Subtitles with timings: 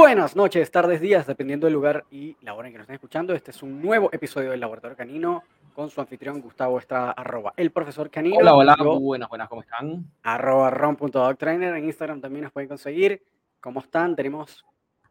[0.00, 3.34] Buenas noches, tardes, días, dependiendo del lugar y la hora en que nos estén escuchando.
[3.34, 5.42] Este es un nuevo episodio del Laboratorio Canino
[5.74, 8.38] con su anfitrión Gustavo Estrada, arroba el profesor Canino.
[8.38, 10.10] Hola, hola, buenas, buenas, ¿cómo están?
[10.22, 13.22] Arroba ron.dogtrainer, en Instagram también nos pueden conseguir.
[13.60, 14.16] ¿Cómo están?
[14.16, 14.64] Tenemos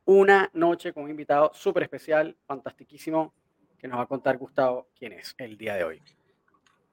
[0.06, 3.32] una noche con un invitado súper especial, fantastiquísimo,
[3.78, 6.02] que nos va a contar Gustavo quién es el día de hoy.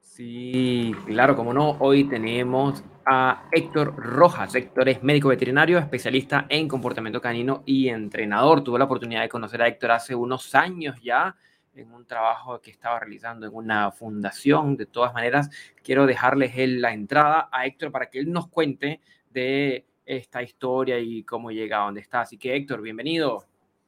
[0.07, 4.55] Sí, claro, como no, hoy tenemos a Héctor Rojas.
[4.55, 8.63] Héctor es médico veterinario, especialista en comportamiento canino y entrenador.
[8.63, 11.35] Tuve la oportunidad de conocer a Héctor hace unos años ya
[11.75, 14.75] en un trabajo que estaba realizando en una fundación.
[14.75, 15.51] De todas maneras,
[15.83, 21.23] quiero dejarles la entrada a Héctor para que él nos cuente de esta historia y
[21.25, 22.21] cómo llega a donde está.
[22.21, 23.45] Así que Héctor, bienvenido.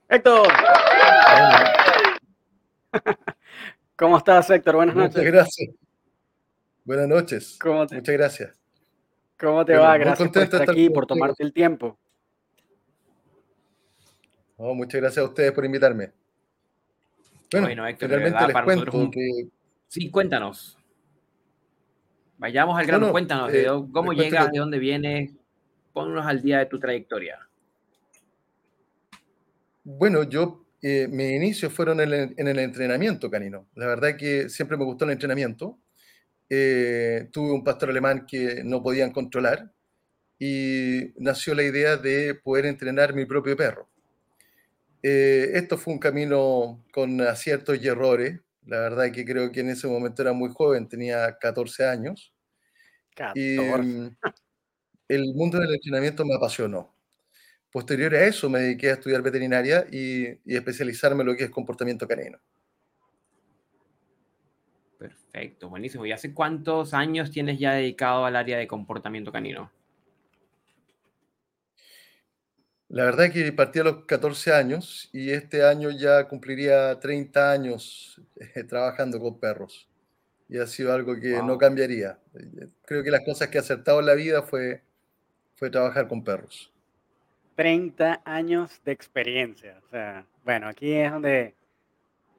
[0.08, 0.48] Héctor.
[3.96, 4.76] ¿Cómo estás, Héctor?
[4.76, 5.16] Buenas noches.
[5.16, 5.89] Muchas gracias.
[6.90, 7.60] Buenas noches.
[7.64, 8.60] Muchas gracias.
[9.38, 9.96] ¿Cómo te va?
[9.96, 12.00] Gracias por estar aquí, por tomarte el tiempo.
[14.58, 16.12] muchas gracias a ustedes por invitarme.
[17.52, 19.50] Bueno, Héctor, realmente les cuento que...
[19.88, 20.80] Sí, cuéntanos.
[22.40, 25.32] Vayamos al grano, cuéntanos, eh, ¿cómo llegas, de dónde vienes?
[25.94, 27.38] Ponnos al día de tu trayectoria.
[29.84, 33.68] Bueno, yo, eh, mis inicios fueron en el, en el entrenamiento canino.
[33.76, 35.78] La verdad que siempre me gustó el entrenamiento
[36.50, 39.72] eh, tuve un pastor alemán que no podían controlar
[40.40, 43.90] y nació la idea de poder entrenar mi propio perro.
[45.04, 48.40] Eh, esto fue un camino con aciertos y errores.
[48.66, 52.34] La verdad es que creo que en ese momento era muy joven, tenía 14 años.
[53.36, 54.18] Y mm,
[55.10, 56.96] el mundo del entrenamiento me apasionó.
[57.72, 61.50] Posterior a eso me dediqué a estudiar veterinaria y, y especializarme en lo que es
[61.52, 62.40] comportamiento canino.
[65.32, 66.06] Perfecto, buenísimo.
[66.06, 69.72] ¿Y hace cuántos años tienes ya dedicado al área de comportamiento canino?
[72.88, 77.52] La verdad es que partí a los 14 años y este año ya cumpliría 30
[77.52, 79.88] años eh, trabajando con perros.
[80.48, 82.18] Y ha sido algo que no cambiaría.
[82.86, 84.82] Creo que las cosas que he acertado en la vida fue,
[85.54, 86.74] fue trabajar con perros.
[87.54, 89.80] 30 años de experiencia.
[89.86, 91.54] O sea, bueno, aquí es donde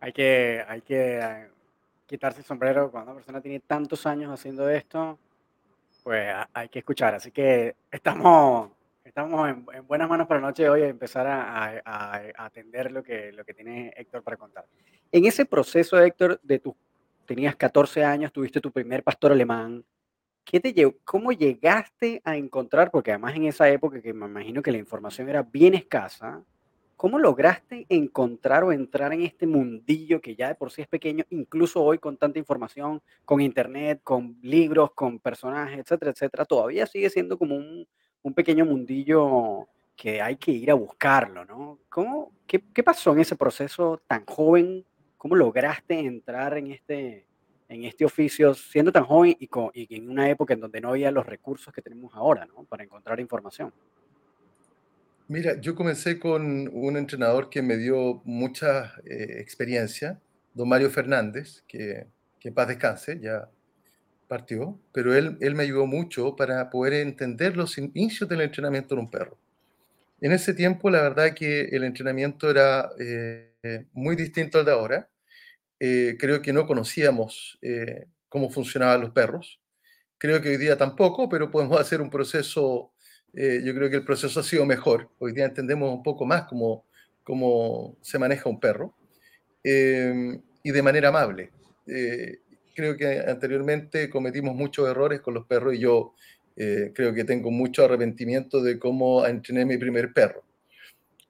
[0.00, 1.50] hay que, hay que
[2.10, 5.16] quitarse el sombrero cuando una persona tiene tantos años haciendo esto,
[6.02, 7.14] pues hay que escuchar.
[7.14, 8.72] Así que estamos,
[9.04, 13.30] estamos en, buenas manos para la noche de hoy a empezar a, atender lo que,
[13.30, 14.66] lo que tiene Héctor para contar.
[15.12, 16.74] En ese proceso, Héctor, de tu,
[17.26, 19.84] tenías 14 años, tuviste tu primer pastor alemán.
[20.44, 22.90] ¿Qué te llevó, ¿Cómo llegaste a encontrar?
[22.90, 26.42] Porque además en esa época que me imagino que la información era bien escasa,
[27.00, 31.24] ¿Cómo lograste encontrar o entrar en este mundillo que ya de por sí es pequeño,
[31.30, 36.44] incluso hoy con tanta información, con internet, con libros, con personajes, etcétera, etcétera?
[36.44, 37.86] Todavía sigue siendo como un,
[38.34, 39.66] pequeño mundillo
[39.96, 41.78] que hay que ir a buscarlo, ¿no?
[41.88, 44.84] ¿Cómo, qué, pasó en ese proceso tan joven?
[45.16, 47.24] ¿Cómo lograste entrar en este,
[47.70, 51.10] en este oficio siendo tan joven y, y en una época en donde no había
[51.10, 52.64] los recursos que tenemos ahora, ¿no?
[52.64, 53.72] Para encontrar información.
[55.30, 60.20] Mira, yo comencé con un entrenador que me dio mucha eh, experiencia,
[60.54, 62.08] don Mario Fernández, que,
[62.40, 63.48] que en paz descanse, ya
[64.26, 69.02] partió, pero él, él me ayudó mucho para poder entender los inicios del entrenamiento de
[69.02, 69.38] un perro.
[70.20, 75.08] En ese tiempo, la verdad que el entrenamiento era eh, muy distinto al de ahora.
[75.78, 77.56] Eh, creo que no conocíamos
[78.28, 79.60] cómo funcionaban los perros.
[80.18, 82.92] Creo que hoy día tampoco, pero podemos hacer un proceso
[83.34, 85.08] eh, yo creo que el proceso ha sido mejor.
[85.18, 86.84] Hoy día entendemos un poco más cómo,
[87.22, 88.94] cómo se maneja un perro
[89.62, 91.52] eh, y de manera amable.
[91.86, 92.38] Eh,
[92.74, 96.14] creo que anteriormente cometimos muchos errores con los perros y yo
[96.94, 100.44] creo que tengo mucho arrepentimiento de cómo entrené mi primer perro.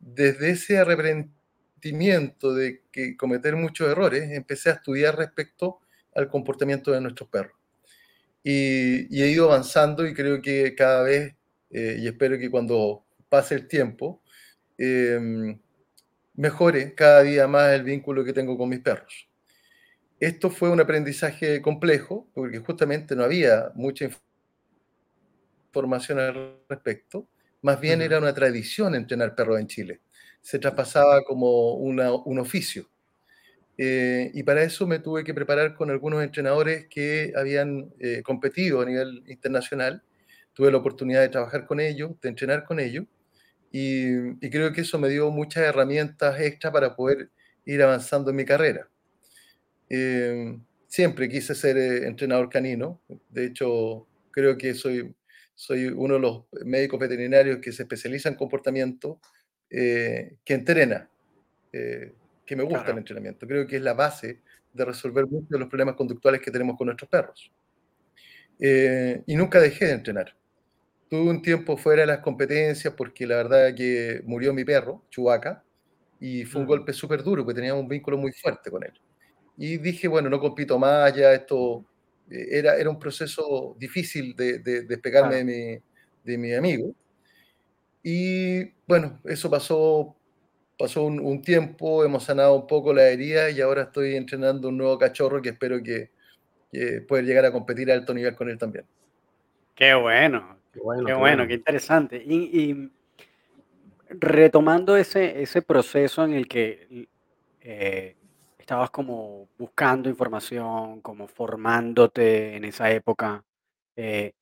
[0.00, 5.79] Desde ese arrepentimiento de que cometer muchos errores, empecé a estudiar respecto
[6.17, 7.52] al comportamiento de nuestros perros.
[8.43, 11.37] Y, y he ido avanzando y creo que cada vez
[11.70, 14.22] eh, y espero que cuando pase el tiempo
[14.78, 15.58] em,
[16.34, 19.28] mejore cada día más el vínculo que tengo con mis perros.
[20.19, 24.11] Esto fue un aprendizaje complejo porque justamente no había mucha
[25.67, 27.28] información al respecto,
[27.62, 30.00] más bien era una tradición entrenar perros en Chile.
[30.43, 32.88] Se traspasaba como un oficio.
[33.82, 38.82] Eh, y para eso me tuve que preparar con algunos entrenadores que habían eh, competido
[38.82, 40.02] a nivel internacional
[40.52, 43.06] tuve la oportunidad de trabajar con ellos, de entrenar con ellos,
[43.73, 47.31] y, creo que eso me dio muchas herramientas extra para poder
[47.64, 48.88] ir avanzando en mi carrera.
[49.88, 50.58] Eh,
[50.91, 55.14] siempre quise ser eh, entrenador canino, de hecho creo que soy,
[55.55, 59.20] soy uno de los médicos veterinarios que se especializa en comportamiento
[59.70, 61.08] eh, que entrena,
[61.73, 62.12] eh,
[62.44, 62.93] que me gusta Claro.
[62.93, 63.47] el entrenamiento.
[63.47, 64.41] Creo que es la base
[64.73, 67.52] de resolver muchos de los problemas conductuales que tenemos con nuestros perros.
[68.58, 70.37] Y nunca dejé de entrenar.
[71.11, 75.65] Tuve un tiempo fuera de las competencias porque la verdad que murió mi perro, Chubaca,
[76.21, 78.93] y fue un golpe súper duro, porque teníamos un vínculo muy fuerte con él.
[79.59, 81.85] Y dije, bueno, no compito más, ya esto
[82.31, 85.47] eh, era, era un proceso difícil de, de despegarme Claro.
[85.47, 85.81] de,
[86.25, 86.95] mi, de mi amigo.
[88.03, 90.17] Y bueno, eso pasó,
[90.79, 94.79] pasó un, un tiempo, hemos sanado un poco la herida y ahora estoy entrenando un
[94.79, 96.11] nuevo cachorro que espero que,
[96.73, 98.87] que pueda llegar a competir a alto nivel con él también.
[99.75, 101.49] Qué bueno, Qué bueno, qué qué bueno, bueno.
[101.49, 102.22] qué interesante.
[102.25, 102.90] Y, y
[104.11, 107.08] retomando ese, ese proceso en el que
[107.61, 108.17] eh,
[108.58, 113.44] estabas como buscando información, como formándote en esa época,
[113.96, 114.32] eh,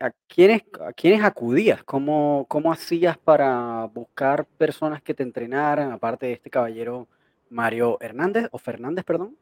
[0.00, 1.82] ¿a quiénes, a quiénes acudías?
[1.84, 7.08] ¿Cómo, ¿Cómo hacías para buscar personas que te entrenaran, aparte de este caballero
[7.48, 9.36] Mario Hernández, o Fernández, perdón?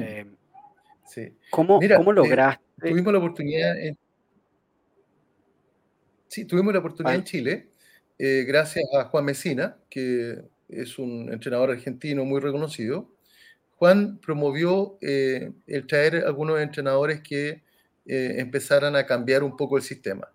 [0.00, 0.26] Eh,
[1.06, 1.32] sí.
[1.50, 2.62] ¿cómo, Mira, cómo lograste?
[2.80, 3.96] tuvimos la oportunidad en,
[6.30, 7.68] sí, tuvimos la oportunidad en Chile,
[8.18, 13.10] eh, gracias a Juan Mesina, que es un entrenador argentino muy reconocido.
[13.76, 17.62] Juan promovió eh, el traer algunos entrenadores que
[18.06, 20.28] eh, empezaran a cambiar un poco el sistema.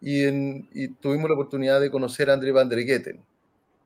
[0.00, 3.20] Y, en- y tuvimos la oportunidad de conocer a André van der Getten,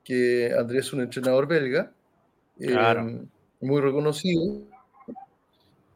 [0.05, 1.93] que André es un entrenador belga,
[2.59, 3.23] claro, eh,
[3.61, 4.63] muy reconocido,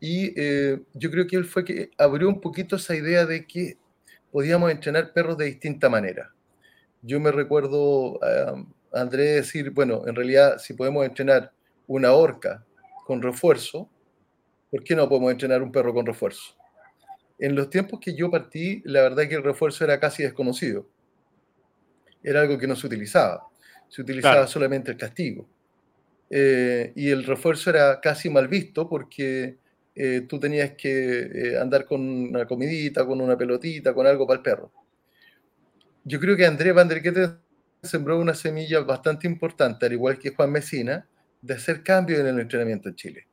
[0.01, 3.79] y eh, yo creo que él fue que abrió un poquito esa idea de que
[4.35, 6.35] podíamos entrenar perros de distinta manera.
[7.03, 8.57] Yo me recuerdo a
[8.91, 11.53] André decir, bueno, en realidad si podemos entrenar
[11.87, 12.65] una orca
[13.07, 13.89] con refuerzo,
[14.73, 16.57] ¿por qué no podemos entrenar un perro con refuerzo?
[17.39, 20.85] En los tiempos que yo partí, la verdad que el refuerzo era casi desconocido.
[22.21, 23.47] Era algo que no se utilizaba.
[23.89, 25.49] Se utilizaba claro, solamente el castigo.
[26.29, 29.59] Eh, y el refuerzo era casi mal visto porque
[29.95, 34.39] eh, tú tenías que eh, andar con una comidita, con una pelotita, con algo para
[34.39, 34.73] el perro.
[36.05, 37.39] Yo creo que André Van der Ketten
[37.83, 41.07] sembró una semilla bastante importante, al igual que Juan Mesina,
[41.41, 43.29] de hacer cambios en el entrenamiento en Chile.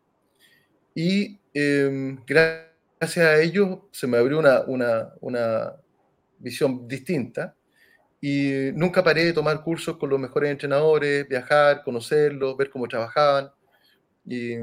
[0.94, 5.74] Y eh, gracias a ellos se me abrió una, una, una
[6.38, 7.56] visión distinta
[8.20, 13.50] y nunca paré de tomar cursos con los mejores entrenadores, viajar, conocerlos, ver cómo trabajaban.
[14.26, 14.56] Y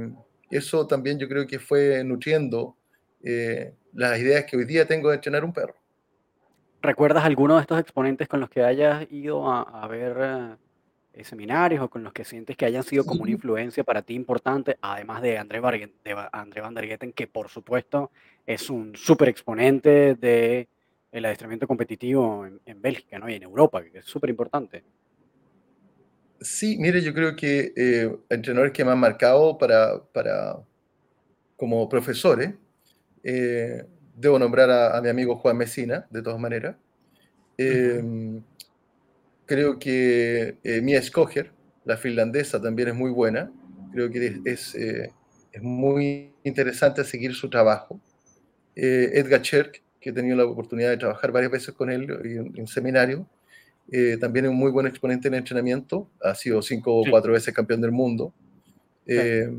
[0.51, 2.77] eso también yo creo que fue nutriendo
[3.23, 5.75] eh, las ideas que hoy día tengo de entrenar un perro.
[6.81, 10.57] ¿Recuerdas alguno de estos exponentes con los que hayas ido a, a ver
[11.13, 14.15] eh, seminarios o con los que sientes que hayan sido como una influencia para ti
[14.15, 18.13] importante, además de André, Bargue- de André Van der Getten, que por supuesto
[18.47, 23.29] es un súper exponente del adiestramiento competitivo en, en Bélgica, ¿no?
[23.29, 24.85] Y en Europa, que es súper importante.
[26.41, 30.59] Sí, mire, yo creo que eh, entrenadores que me han marcado para, para
[31.57, 32.55] como profesores,
[33.25, 33.85] eh,
[34.17, 36.77] debo nombrar a, a mi amigo Juan Mesina, de todas maneras.
[37.59, 38.03] Eh,
[39.47, 41.53] creo que eh, Mia Skoger,
[41.85, 43.51] la finlandesa, también es muy buena.
[43.93, 45.11] Creo que es, es, eh,
[45.53, 48.01] es muy interesante seguir su trabajo.
[48.77, 52.53] Eh, Edgar Cherk, que he tenido la oportunidad de trabajar varias veces con él en,
[52.57, 53.27] en seminario,
[53.91, 56.11] eh, también es un muy buen exponente en entrenamiento.
[56.23, 58.35] Ha sido cinco o Sí, cuatro veces campeón del mundo.
[59.07, 59.51] Eh,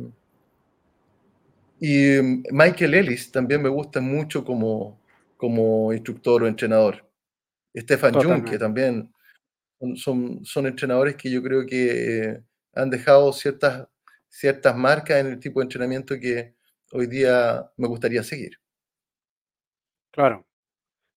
[1.80, 5.00] y mm, Michael Ellis también me gusta mucho como,
[5.38, 7.06] como instructor o entrenador.
[7.76, 9.12] Stefan Jung, que también
[9.80, 12.44] son, son, son entrenadores que yo creo que eh,
[12.74, 13.88] han dejado ciertas,
[14.28, 16.54] ciertas marcas en el tipo de entrenamiento que
[16.92, 18.60] hoy día me gustaría seguir.
[20.12, 20.46] Claro.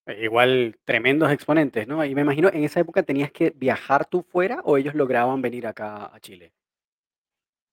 [0.06, 2.04] Eh, Igual tremendos exponentes, ¿no?
[2.04, 5.66] Y me imagino, en esa época tenías que viajar tú fuera o ellos lograban venir
[5.66, 6.52] acá a Chile.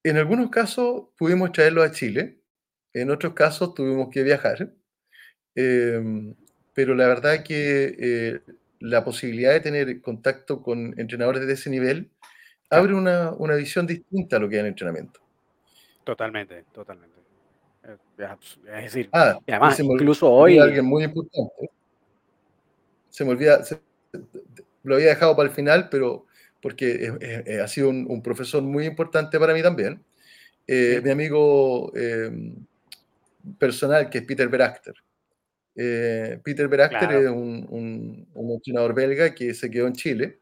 [0.04, 2.40] En algunos casos pudimos traerlo a Chile,
[2.94, 4.72] en otros casos tuvimos que viajar,
[5.56, 6.02] eh,
[6.74, 8.42] pero la verdad que eh,
[8.80, 12.12] la posibilidad de tener contacto con entrenadores de ese nivel
[12.70, 15.22] abre una, una visión distinta a lo que es el entrenamiento.
[16.04, 17.18] totalmente, totalmente.
[17.84, 21.70] Eh, Es abs- es decir, Ah, y además, incluso hoy, alguien muy importante,
[23.10, 23.80] se me olvida, se-
[24.84, 26.26] lo había dejado para el final, pero
[26.62, 30.04] porque eh, eh, ha sido un, un profesor muy importante para mí también.
[30.68, 32.32] Eh, sí, mi amigo eh,
[33.58, 34.94] personal, que es Peter Berachter.
[35.76, 37.20] Eh, Peter Berachter claro.
[37.22, 40.40] es un, un- un entrenador belga que se quedó en Chile,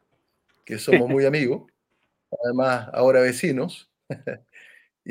[0.64, 1.70] que somos muy amigos,
[2.44, 3.90] además ahora vecinos,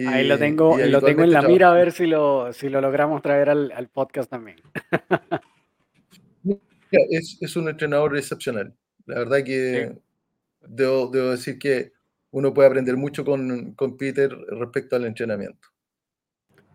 [0.07, 2.69] Ahí lo y, tengo, y lo tengo en la mira a ver si lo, si
[2.69, 4.57] lo logramos traer al, al podcast también.
[6.91, 8.74] Es, es un entrenador excepcional.
[9.06, 9.98] La verdad Sí, que
[10.62, 11.94] debo, decir que
[12.32, 15.70] uno puede aprender mucho con, con Peter respecto al entrenamiento.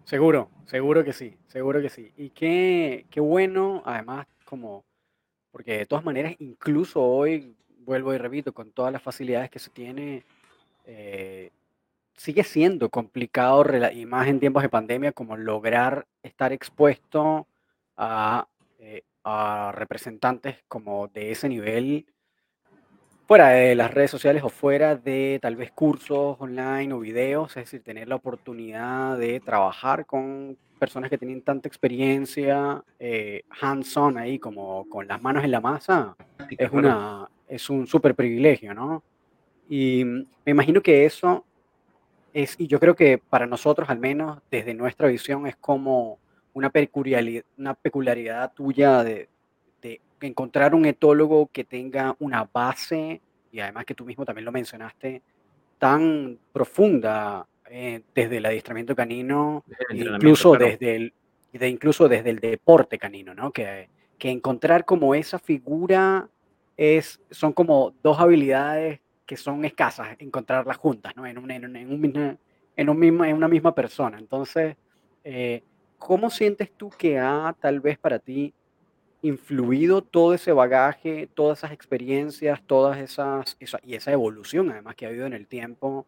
[0.04, 2.12] Seguro, seguro que sí, seguro que sí.
[2.16, 4.85] Y qué, qué bueno, además, como,
[5.50, 9.71] porque de todas maneras, incluso hoy, vuelvo y repito, con todas las facilidades que se
[9.71, 10.25] tiene,
[10.87, 11.50] eh,
[12.14, 17.47] sigue siendo complicado, y más en tiempos de pandemia, como lograr estar expuesto
[17.97, 18.49] a,
[18.81, 22.06] eh, a representantes como de ese nivel
[23.26, 27.64] fuera de las redes sociales o fuera de tal vez cursos online o videos, es
[27.64, 34.38] decir, tener la oportunidad de trabajar con personas que tienen tanta experiencia eh, hands-on ahí,
[34.38, 36.16] como con las manos en la masa,
[36.58, 39.02] es, una, es un súper privilegio, ¿no?
[39.68, 41.46] Y me imagino que eso
[42.34, 46.18] es, y yo creo que para nosotros al menos, desde nuestra visión, es como
[46.54, 49.28] una peculiaridad, una peculiaridad tuya de,
[50.21, 55.21] encontrar un etólogo que tenga una base, y además que tú mismo también lo mencionaste,
[55.78, 61.12] tan profunda eh, desde el adiestramiento canino, incluso, desde el,
[61.52, 63.52] de, incluso desde el deporte canino, ¿no?
[63.52, 66.28] Que, que encontrar como esa figura
[66.76, 71.26] es, son como dos habilidades que son escasas, encontrarlas juntas, ¿no?
[71.26, 72.38] En, un, en, un, en, un,
[72.76, 74.18] en, un mismo, en una misma persona.
[74.18, 74.76] Entonces,
[75.25, 75.64] eh,
[76.06, 78.52] ¿cómo sientes tú que ha tal vez para ti
[79.23, 85.11] influido todo ese bagaje, todas esas experiencias, todas esas, y esa evolución además que ha
[85.11, 86.04] habido en el tiempo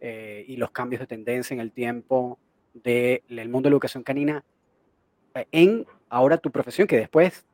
[0.00, 2.38] eh, y los cambios de tendencia en el tiempo
[2.72, 4.42] del mundo de la educación canina
[5.34, 7.44] eh, en ahora tu profesión, que después,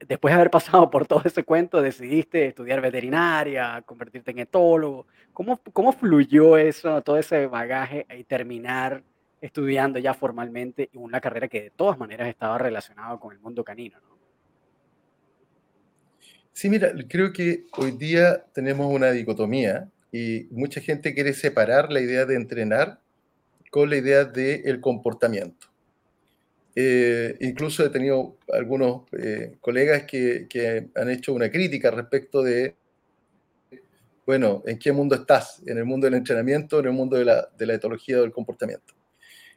[0.00, 5.06] después de haber pasado por todo ese cuento, decidiste estudiar veterinaria, convertirte en etólogo.
[5.34, 9.02] ¿Cómo, cómo fluyó eso, todo ese bagaje y terminar
[9.40, 13.98] estudiando ya formalmente una carrera que de todas maneras estaba relacionada con el mundo canino?
[14.00, 14.16] ¿no?
[16.56, 22.00] Sí, mira, creo que hoy día tenemos una dicotomía y mucha gente quiere separar la
[22.00, 22.98] idea de entrenar
[23.70, 25.66] con la idea del comportamiento.
[26.74, 32.74] Eh, incluso he tenido algunos eh, colegas que, que, han hecho una crítica respecto de,
[34.24, 35.62] bueno, ¿en qué mundo estás?
[35.66, 38.32] ¿En el mundo del entrenamiento o en el mundo de la, de la etología del
[38.32, 38.95] comportamiento?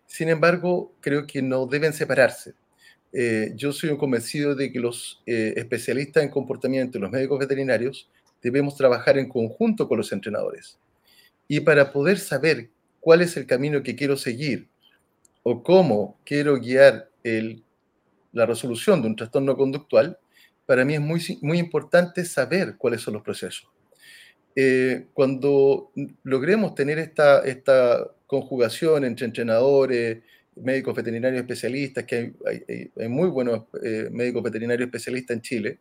[0.10, 2.56] Sin embargo, creo que no deben separarse.
[3.14, 8.10] Eh, yo soy convencido de que los eh, especialistas en comportamiento y los médicos veterinarios
[8.42, 10.80] debemos trabajar en conjunto con los entrenadores.
[11.48, 14.68] Y para poder saber cuál es el camino que quiero seguir
[15.44, 17.12] o cómo quiero guiar
[18.34, 20.18] la resolución de un trastorno conductual,
[20.66, 23.70] para mí es muy, muy importante saber cuáles son los procesos.
[24.62, 25.90] Eh, cuando
[26.24, 30.22] logremos tener esta, esta conjugación entre entrenadores,
[30.58, 35.80] médicos veterinarios especialistas, que hay, muy buenos eh, médicos veterinarios especialistas en Chile,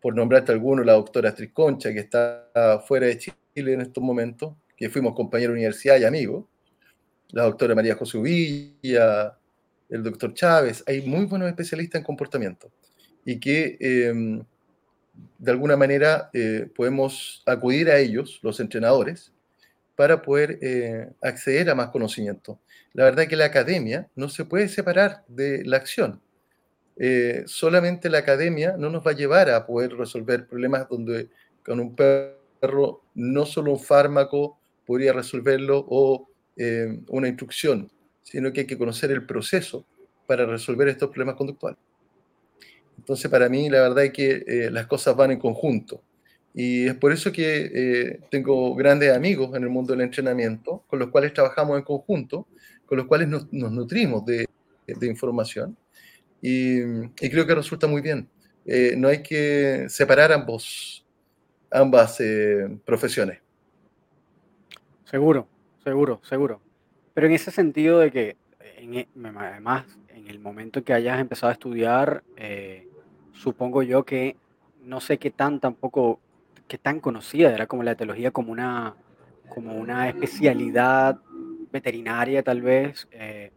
[0.00, 4.90] por nombrarte alguno, la doctora Trisconcha, que está fuera de Chile en estos momentos, que
[4.90, 6.44] fuimos compañeros de universidad y amigos,
[7.30, 9.38] la doctora María José Uvilla,
[9.88, 12.68] el doctor Chávez, hay muy buenos especialistas en comportamiento.
[13.24, 14.42] Y que em,
[15.38, 19.32] de alguna manera eh, podemos acudir a ellos, los entrenadores,
[19.96, 22.58] para poder eh, acceder a más conocimiento.
[22.92, 26.20] La verdad es que la academia no se puede separar de la acción.
[26.96, 31.28] Eh, solamente la academia no nos va a llevar a poder resolver problemas donde
[31.64, 36.28] con un perro no solo un fármaco podría resolverlo o
[37.10, 37.88] una instrucción,
[38.24, 39.86] sino que hay que conocer el proceso
[40.26, 41.78] para resolver estos problemas conductuales.
[42.98, 46.02] Entonces, para mí, la verdad es que las cosas van en conjunto.
[46.54, 50.98] Y es por eso que eh, tengo grandes amigos en el mundo del entrenamiento, con
[50.98, 52.48] los cuales trabajamos en conjunto,
[52.84, 54.44] con los cuales nos, nutrimos de,
[55.02, 55.76] información.
[56.42, 56.80] Y,
[57.14, 58.28] creo que resulta muy bien.
[58.64, 61.06] Eh, no hay que separar ambos,
[61.70, 63.38] ambas eh, profesiones.
[65.04, 65.46] Seguro,
[65.84, 66.60] seguro, seguro.
[67.14, 71.52] Pero en ese sentido de que, e, además, en el momento que hayas empezado a
[71.52, 72.24] estudiar,
[73.38, 74.36] supongo yo que
[74.82, 76.20] no sé qué tan tampoco
[76.66, 78.94] que tan conocida, era como la etología como una,
[79.48, 81.18] como una especialidad
[81.72, 83.08] veterinaria tal vez.
[83.12, 83.50] Eh,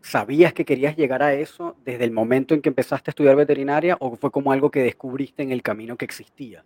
[0.00, 3.96] ¿Sabías que querías llegar a eso desde el momento en que empezaste a estudiar veterinaria
[4.00, 6.64] o fue como algo que descubriste en el camino que existía?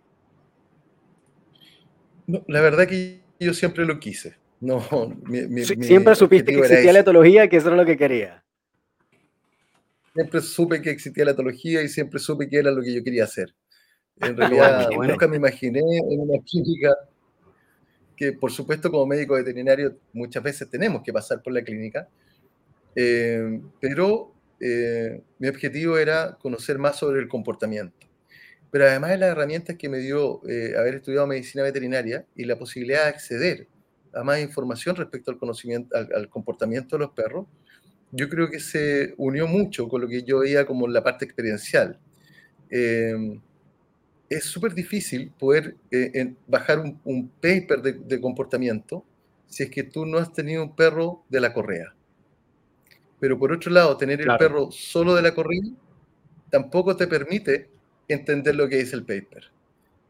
[2.49, 4.37] la verdad que yo siempre lo quise.
[4.61, 4.81] No,
[5.81, 8.43] siempre supiste que existía la etología que eso era lo que quería.
[10.17, 13.25] Siempre supe que existía la etología y siempre supe que era lo que yo quería
[13.25, 13.55] hacer.
[14.17, 16.97] En realidad, nunca me imaginé en una clínica
[18.17, 22.09] que, por supuesto, como médico veterinario, muchas veces tenemos que pasar por la clínica,
[22.95, 27.95] eh, pero eh, mi objetivo era conocer más sobre el comportamiento.
[28.71, 32.59] pero además de las herramientas que me dio eh, haber estudiado medicina veterinaria y la
[32.59, 33.69] posibilidad de acceder
[34.15, 37.47] a más información respecto al conocimiento, al, comportamiento de los perros,
[38.13, 41.99] yo creo que se unió mucho con lo que yo veía como la parte experiencial.
[42.71, 43.41] Em,
[44.29, 49.05] es súper difícil poder eh, bajar un, paper de, comportamiento
[49.47, 51.95] si es que tú no has tenido un perro de la correa.
[53.21, 55.63] Pero por otro lado, tener el perro solo de la correa
[56.51, 57.69] tampoco te permite
[58.09, 59.51] entender lo que dice el paper.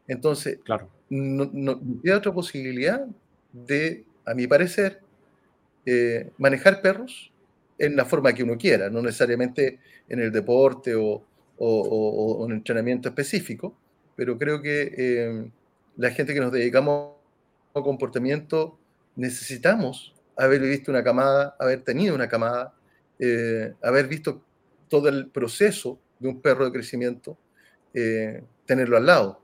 [0.07, 0.89] Entonces, claro.
[1.09, 3.05] no, no queda otra posibilidad
[3.53, 5.01] de, a mi parecer,
[5.85, 7.31] eh, manejar perros
[7.77, 9.79] en la forma que uno quiera, no necesariamente
[10.09, 11.23] en el deporte o,
[11.57, 13.75] o, un entrenamiento específico,
[14.15, 15.51] pero creo que eh,
[15.97, 17.15] la gente que nos dedicamos
[17.73, 18.77] a comportamiento
[19.15, 22.73] necesitamos haber visto una camada, haber tenido una camada,
[23.19, 24.43] eh, haber visto
[24.87, 27.37] todo el proceso de un perro de crecimiento,
[27.93, 29.41] eh, tenerlo al lado,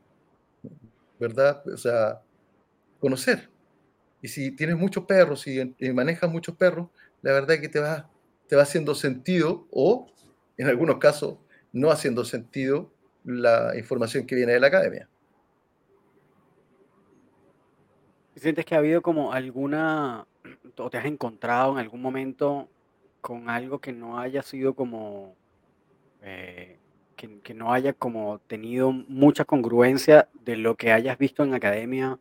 [1.20, 1.64] ¿verdad?
[1.68, 2.22] O sea,
[3.00, 3.50] conocer.
[4.22, 6.90] Y si tienes muchos perros y, manejas muchos perros,
[7.22, 8.10] la verdad es que te va,
[8.54, 10.06] te va haciendo sentido o,
[10.58, 11.40] en algunos casos,
[11.72, 12.92] no haciendo sentido
[13.24, 15.10] la información que viene de la academia.
[18.36, 20.28] ¿Sientes que ha habido como alguna,
[20.78, 22.70] o te has encontrado en algún momento
[23.22, 25.36] con algo que no haya sido como
[26.22, 26.78] eh,
[27.16, 32.20] que, no haya como tenido mucha congruencia de lo que hayas visto en academia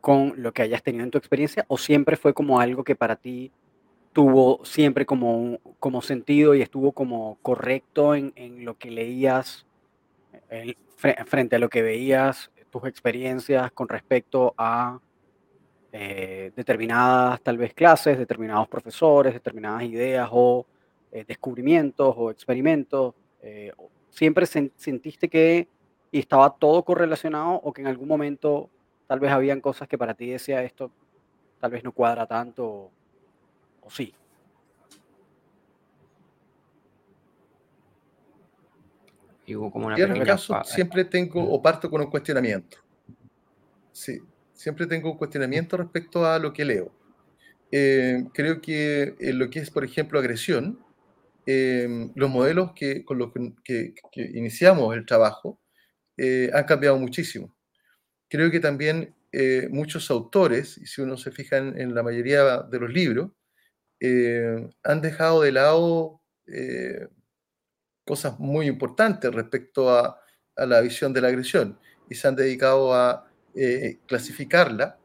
[0.00, 3.16] con lo que hayas tenido en tu experiencia o siempre fue como algo que para
[3.16, 3.52] ti
[4.14, 8.32] tuvo siempre como, como sentido y estuvo como correcto en,
[8.64, 9.66] lo que leías
[11.26, 14.98] frente a lo que veías, tus experiencias con respecto a
[15.92, 20.66] eh, determinadas tal vez clases, determinados profesores, determinadas ideas o
[21.12, 23.70] eh, descubrimientos o experimentos, eh,
[24.10, 25.68] siempre sentiste que
[26.10, 28.70] estaba todo correlacionado o que en algún momento
[29.06, 30.90] tal vez habían cosas que para ti decía esto
[31.60, 32.90] tal vez no cuadra tanto
[33.84, 34.14] o, sí.
[39.72, 42.78] como en mi caso, siempre tengo o parto con un cuestionamiento.
[43.92, 44.18] Sí,
[44.54, 46.90] siempre tengo un cuestionamiento respecto a lo que leo.
[47.70, 50.84] Eh, creo que en lo que es, por ejemplo, agresión,
[51.46, 53.30] Em, los modelos que, con los
[53.62, 53.94] que,
[54.34, 55.60] iniciamos el trabajo
[56.16, 57.54] eh, han cambiado muchísimo.
[58.28, 62.80] Creo que también eh, muchos autores, y si uno se fija en, la mayoría de
[62.80, 63.30] los libros,
[64.00, 66.20] eh, han dejado de lado
[68.04, 70.20] cosas muy importantes respecto a,
[70.56, 71.78] a, la visión de la agresión
[72.10, 73.26] y se han dedicado a
[74.06, 74.98] clasificarla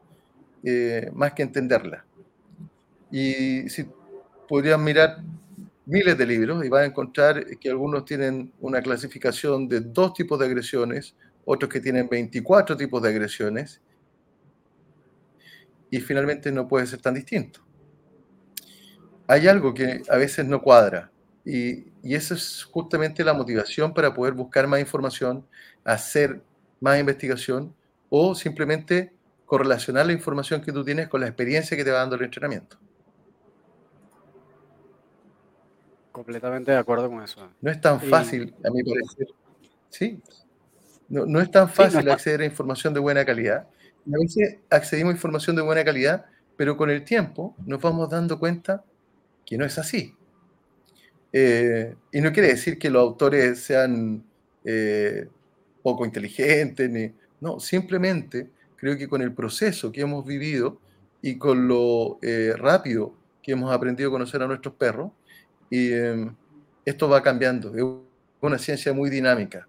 [1.14, 2.04] más que entenderla.
[3.10, 3.86] Y si
[4.46, 5.22] podrían mirar
[5.86, 10.38] miles de libros y vas a encontrar que algunos tienen una clasificación de dos tipos
[10.38, 13.80] de agresiones, otros que tienen 24 tipos de agresiones,
[15.90, 17.60] y finalmente no puede ser tan distinto.
[19.30, 21.08] Hay algo que a veces no cuadra,
[21.44, 25.46] y, y esa es justamente la motivación para poder buscar más información,
[25.84, 26.42] hacer
[26.80, 27.72] más investigación
[28.08, 29.12] o simplemente
[29.46, 32.76] correlacionar la información que tú tienes con la experiencia que te va dando el entrenamiento.
[36.10, 37.48] Completamente de acuerdo con eso.
[37.60, 39.28] No es tan fácil, a mi parecer.
[39.90, 40.20] Sí.
[41.08, 43.68] No, es tan fácil acceder a información de buena calidad.
[44.12, 48.36] a veces accedimos a información de buena calidad, pero con el tiempo nos vamos dando
[48.36, 48.82] cuenta
[49.50, 50.14] que no es así.
[51.32, 54.24] Eh, y no quiere decir que los autores sean
[54.64, 55.28] eh,
[55.82, 60.78] poco inteligentes, no, simplemente creo que con el proceso que hemos vivido
[61.20, 65.10] y con lo eh, rápido que hemos aprendido a conocer a nuestros perros,
[65.68, 65.90] y
[66.84, 67.84] esto va cambiando, es
[68.40, 69.68] una ciencia muy dinámica.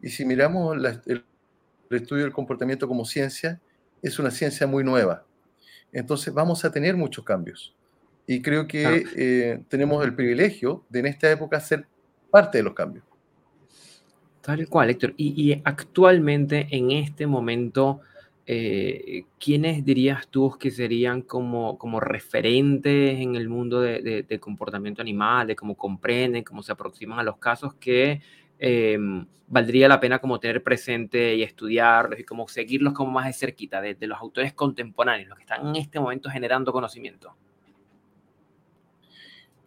[0.00, 1.24] Y si miramos el,
[1.90, 3.60] estudio del comportamiento como ciencia,
[4.02, 5.24] es una ciencia muy nueva.
[5.92, 7.74] Entonces vamos a tener muchos cambios.
[8.26, 11.86] Y creo que eh, tenemos el privilegio de en esta época ser
[12.30, 13.04] parte de los cambios.
[14.40, 15.14] Tal cual, Héctor.
[15.16, 18.00] Y, y actualmente, en este momento,
[18.46, 25.46] eh, ¿quiénes dirías tú que serían como, como referentes en el mundo de, comportamiento animal,
[25.46, 28.20] de cómo comprenden, cómo se aproximan a los casos que
[28.58, 33.32] em, valdría la pena como tener presente y estudiarlos y como seguirlos como más de
[33.32, 37.34] cerquita, de, los autores contemporáneos, los que están en este momento generando conocimiento?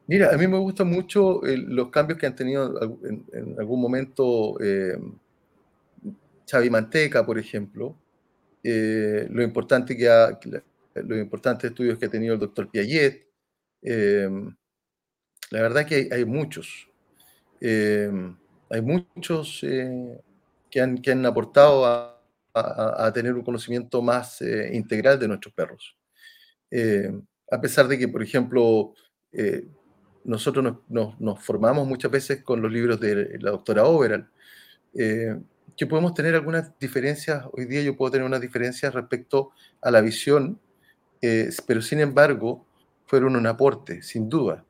[0.07, 4.97] Mira, a mí me gustan mucho los cambios que han tenido en, algún momento eh,
[6.69, 7.95] Manteca, por ejemplo,
[8.63, 10.39] eh, lo importante que ha,
[10.95, 13.27] los importantes estudios que ha tenido el doctor Piaget.
[13.81, 14.29] Eh,
[15.51, 16.87] la verdad que hay, muchos.
[17.59, 18.09] Eh,
[18.69, 22.13] hay muchos que han, que han aportado a,
[23.13, 25.95] tener un conocimiento más eh, integral de nuestros perros.
[26.71, 27.11] Eh,
[27.51, 28.93] a pesar de que, por ejemplo,
[29.31, 29.67] eh,
[30.27, 34.29] nosotros nos, nos, nos, formamos muchas veces con los libros de la doctora Overall,
[34.93, 40.01] que podemos tener algunas diferencias, hoy día yo puedo tener unas diferencias respecto a la
[40.01, 40.59] visión,
[41.65, 42.65] pero sin embargo
[43.07, 44.63] fueron un aporte, sin duda.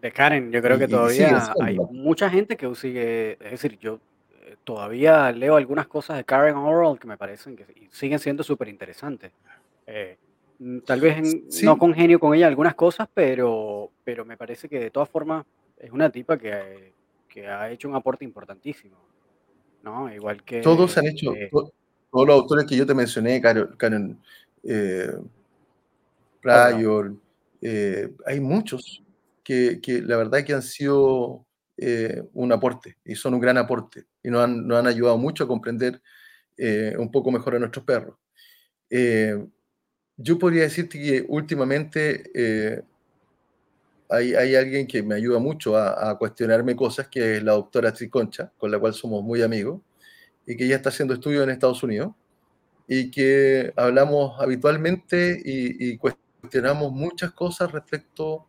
[0.00, 3.98] De Karen, yo creo que todavía hay mucha gente que sigue, es decir, yo
[4.42, 8.68] eh, todavía leo algunas cosas de Karen Oral que me parecen que siguen siendo súper
[8.68, 9.32] interesantes.
[9.86, 10.16] Eh,
[10.84, 15.08] tal vez no congenio con ella algunas cosas, pero, pero me parece que de todas
[15.08, 15.46] formas
[15.78, 16.92] es una tipa que,
[17.28, 18.96] que ha hecho un aporte importantísimo.
[19.82, 20.12] ¿no?
[20.12, 20.60] Igual que...
[20.60, 24.18] Todos han hecho, todos los autores que yo te mencioné, Karen, Karen
[24.64, 25.12] eh,
[26.40, 27.14] Pryor,
[28.26, 29.02] hay muchos
[29.44, 31.44] que, la verdad que han sido
[31.76, 35.44] eh, un aporte y son un gran aporte y nos han, nos han ayudado mucho
[35.44, 36.02] a comprender
[36.56, 38.16] eh, un poco mejor a nuestros perros.
[40.18, 42.84] Eh, yo podría decirte que últimamente
[44.10, 47.92] hay, hay, alguien que me ayuda mucho a, a, cuestionarme cosas, que es la doctora
[47.92, 49.80] Triconcha, con la cual somos muy amigos,
[50.46, 52.12] y que ya está haciendo estudios en Estados Unidos,
[52.88, 58.46] y que hablamos habitualmente y, y cuestionamos muchas cosas respecto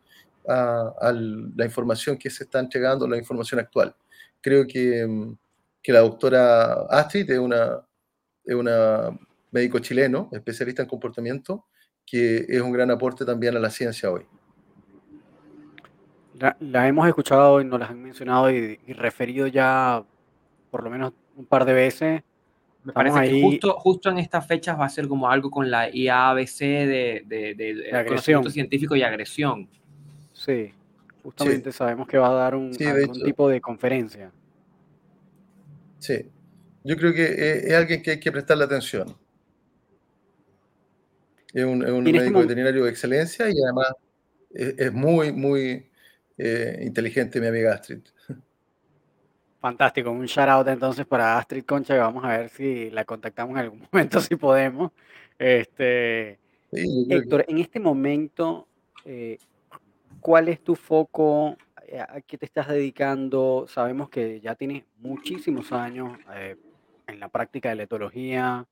[0.47, 3.95] a, la información que se está entregando, la información actual.
[4.41, 5.36] Creo que,
[5.82, 7.86] que la doctora Astrid es una,
[8.45, 9.10] es una
[9.51, 11.65] médico chileno, especialista en comportamiento,
[12.05, 14.25] que es un gran aporte también a la ciencia hoy.
[16.59, 20.03] La, hemos escuchado y nos las han mencionado y, referido ya
[20.71, 22.23] por lo menos un par de veces.
[22.83, 25.89] Me parece que justo, justo en estas fechas va a ser como algo con la
[25.89, 29.67] IABC de, de, de, conocimiento científico y agresión.
[30.31, 30.73] Sí,
[31.21, 34.31] justamente sabemos que va a dar un, algún tipo de conferencia.
[35.97, 36.25] Sí,
[36.85, 39.15] yo creo que es, alguien que hay que prestarle atención.
[41.53, 43.93] Es un, médico veterinario de excelencia y además
[44.51, 45.89] es, muy, muy
[46.38, 48.01] eh, inteligente mi amiga Astrid.
[49.59, 53.59] Fantástico, un shout out entonces para Astrid Concha, vamos a ver si la contactamos en
[53.59, 54.91] algún momento, si podemos.
[55.38, 56.39] Este,
[56.71, 58.67] Héctor, en este momento,
[59.05, 59.38] eh,
[60.19, 61.57] ¿Cuál es tu foco?
[61.88, 63.65] Eh, ¿A qué te estás dedicando?
[63.67, 66.57] Sabemos que ya tienes muchísimos años eh,
[67.07, 68.67] en la práctica de la etología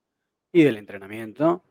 [0.52, 1.64] y del entrenamiento.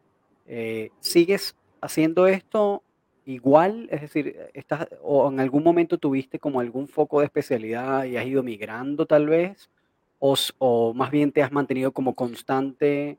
[0.46, 2.82] Eh, ¿Sigues haciendo esto
[3.24, 3.88] igual?
[3.90, 8.26] Es decir, estás, ¿o en algún momento tuviste como algún foco de especialidad y has
[8.26, 9.70] ido migrando tal vez?
[10.18, 13.18] ¿O, o más bien te has mantenido como constante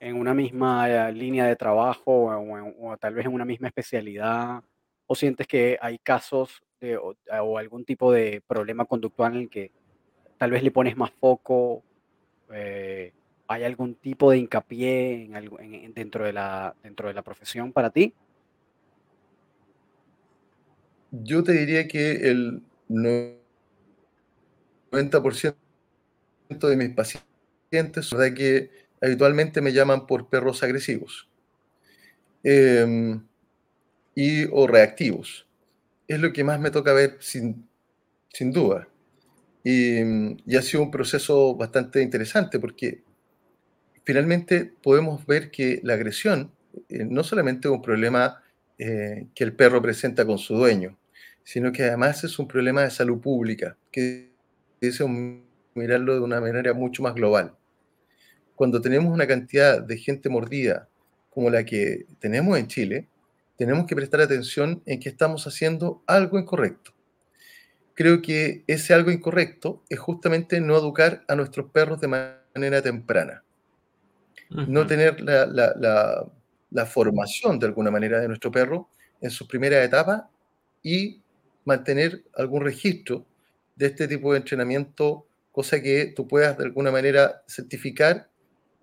[0.00, 4.62] en una misma línea de trabajo o, o tal vez en una misma especialidad?
[5.06, 9.70] o sientes que hay casos de, o, algún tipo de problema conductual en el que
[10.38, 11.82] tal vez le pones más foco,
[12.52, 13.12] eh,
[13.48, 15.28] hay algún tipo de hincapié
[15.94, 18.14] dentro, de la, dentro de la profesión para ti?
[21.10, 25.56] Yo te diría que el 90%
[26.48, 31.28] de mis pacientes, verdad que habitualmente me llaman por perros agresivos.
[32.42, 33.18] Eh,
[34.14, 35.46] y o reactivos.
[36.08, 37.68] Es lo que más me toca ver sin,
[38.32, 38.88] sin duda.
[39.62, 40.00] Y,
[40.46, 43.02] y, ha sido un proceso bastante interesante porque
[44.06, 46.52] finalmente podemos ver que la agresión
[46.88, 48.40] eh, no solamente es un problema
[48.78, 50.96] eh, que el perro presenta con su dueño,
[51.42, 54.30] sino que además es un problema de salud pública, que
[54.80, 55.02] es
[55.74, 57.56] mirarlo de una manera mucho más global.
[58.54, 60.88] Cuando tenemos una cantidad de gente mordida
[61.30, 63.08] como la que tenemos en Chile,
[63.56, 66.92] tenemos que prestar atención en que estamos haciendo algo incorrecto.
[67.94, 73.42] Creo que ese algo incorrecto es justamente no educar a nuestros perros de manera temprana.
[74.50, 78.88] No tener la, formación de alguna manera de nuestro perro
[79.20, 80.30] en su primera etapa
[80.82, 81.22] y
[81.64, 83.26] mantener algún registro
[83.74, 88.28] de este tipo de entrenamiento, cosa que tú puedas de alguna manera certificar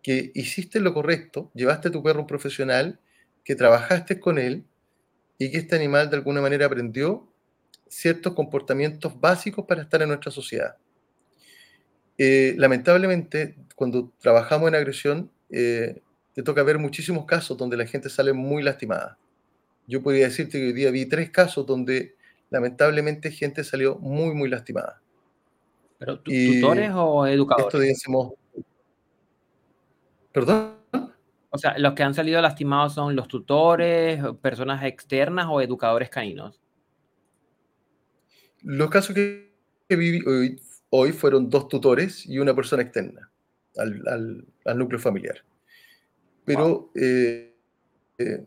[0.01, 2.99] que hiciste lo correcto, llevaste a tu perro un profesional
[3.43, 4.65] que trabajaste con él
[5.37, 7.27] y que este animal de alguna manera aprendió
[7.87, 10.75] ciertos comportamientos básicos para estar en nuestra sociedad.
[12.17, 16.01] Eh, lamentablemente, cuando trabajamos en agresión, eh,
[16.33, 19.19] te toca ver muchísimos casos donde la gente sale muy lastimada.
[19.87, 22.15] Yo podría decirte que hoy día vi tres casos donde
[22.49, 24.99] lamentablemente gente salió muy, muy lastimada.
[25.99, 27.67] ¿Pero tutores o educadores?
[27.67, 28.33] Esto decimos...
[30.31, 30.77] ¿Perdón?
[31.51, 36.59] O sea, los que han salido lastimados son los tutores, personas externas o educadores caninos.
[38.63, 39.53] Los casos que,
[39.89, 40.23] vi
[40.89, 43.32] hoy fueron dos tutores y una persona externa
[43.77, 44.45] al,
[44.77, 45.43] núcleo familiar.
[46.45, 47.53] Pero eh,
[48.17, 48.43] eh,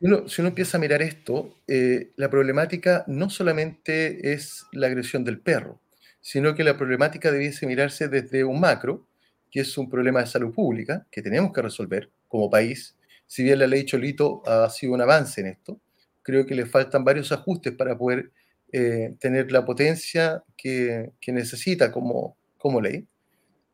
[0.00, 0.06] si,
[0.40, 5.80] uno, empieza a mirar esto, eh, la problemática no solamente es la agresión del perro,
[6.20, 9.06] sino que la problemática debiese mirarse desde un macro,
[9.50, 12.96] que es un problema de salud pública que tenemos que resolver como país.
[13.26, 15.80] Si bien la ley Cholito ha sido un avance en esto,
[16.22, 18.30] creo que le faltan varios ajustes para poder
[18.72, 23.06] eh, tener la potencia que, necesita como, como ley.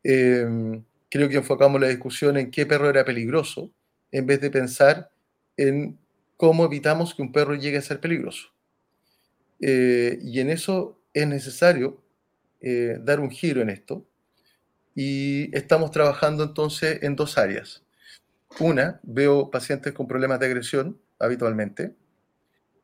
[0.09, 3.73] Em, creo que enfocamos la discusión en qué perro era peligroso,
[4.13, 5.11] en vez de pensar
[5.57, 5.99] en
[6.37, 8.53] cómo evitamos que un perro llegue a ser peligroso.
[9.61, 12.01] Eh, y en eso es necesario
[12.61, 14.07] eh, dar un giro en esto.
[14.95, 17.83] Y estamos trabajando entonces en dos áreas.
[18.61, 21.97] Una, veo pacientes con problemas de agresión habitualmente,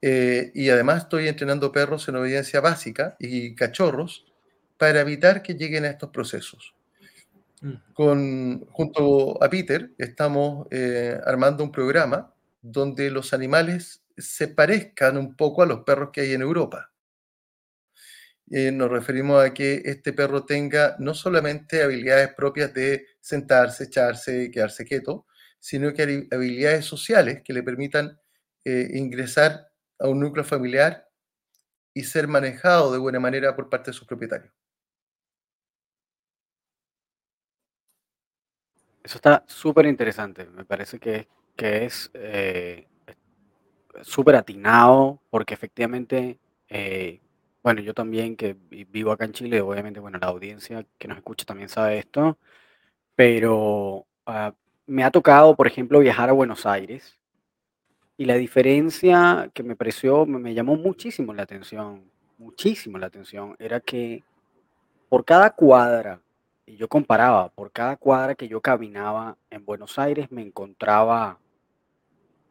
[0.00, 4.26] eh, y además estoy entrenando perros en obediencia básica y cachorros
[4.76, 6.74] para evitar que lleguen a estos procesos.
[7.94, 15.36] Con, junto a Peter estamos eh, armando un programa donde los animales se parezcan un
[15.36, 16.92] poco a los perros que hay en Europa.
[18.50, 24.50] Eh, nos referimos a que este perro tenga no solamente habilidades propias de sentarse, echarse,
[24.50, 25.26] quedarse quieto,
[25.60, 28.18] sino que habilidades sociales que le permitan
[28.64, 31.08] ingresar a un núcleo familiar
[31.94, 34.61] y ser manejado de buena manera por parte de sus propietarios.
[39.02, 40.46] Eso está súper interesante.
[40.46, 42.86] Me parece que, que es eh,
[44.02, 46.38] súper atinado porque efectivamente,
[46.68, 47.20] eh,
[47.62, 51.44] bueno, yo también que vivo acá en Chile, obviamente, bueno, la audiencia que nos escucha
[51.44, 52.38] también sabe esto,
[53.14, 54.54] pero ah,
[54.86, 57.18] me ha tocado, por ejemplo, viajar a Buenos Aires
[58.16, 63.80] y la diferencia que me pareció, me, llamó muchísimo la atención, muchísimo la atención, era
[63.80, 64.22] que
[65.08, 66.20] por cada cuadra,
[66.66, 71.38] y yo comparaba, por cada cuadra que yo caminaba en Buenos Aires me encontraba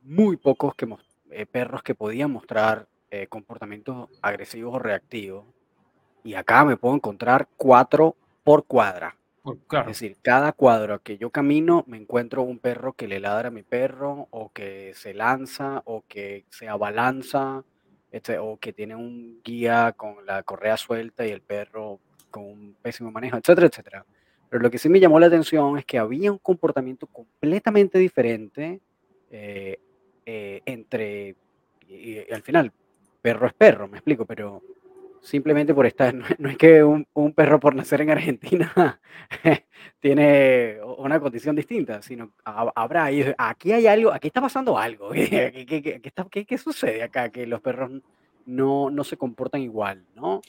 [0.04, 0.88] muy pocos que,
[1.32, 5.46] eh, perros que podían mostrar eh, comportamientos agresivos o reactivos.
[6.24, 9.16] Y acá me puedo encontrar cuatro por cuadra.
[9.72, 13.52] Es decir, cada cuadro que yo camino me encuentro un perro que le ladra a
[13.52, 17.64] mi perro, o que se lanza, o que se abalanza,
[18.12, 22.00] este, o que tiene un guía con la correa suelta y el perro
[22.32, 24.06] con un pésimo manejo, etcétera, etcétera.
[24.50, 28.82] Pero lo que sí me llamó la atención es que había un comportamiento completamente diferente
[29.30, 29.80] eh,
[30.26, 31.36] eh, entre,
[31.88, 32.72] y al final,
[33.22, 34.62] perro es perro, me explico, pero
[35.22, 39.00] simplemente por estar, no, es que un, perro por nacer en Argentina
[40.00, 47.04] tiene una condición distinta, sino habrá, aquí hay algo, aquí está pasando algo, ¿qué, sucede
[47.04, 47.30] acá?
[47.30, 47.92] Que los perros
[48.46, 50.42] no, no se comportan igual, ¿no?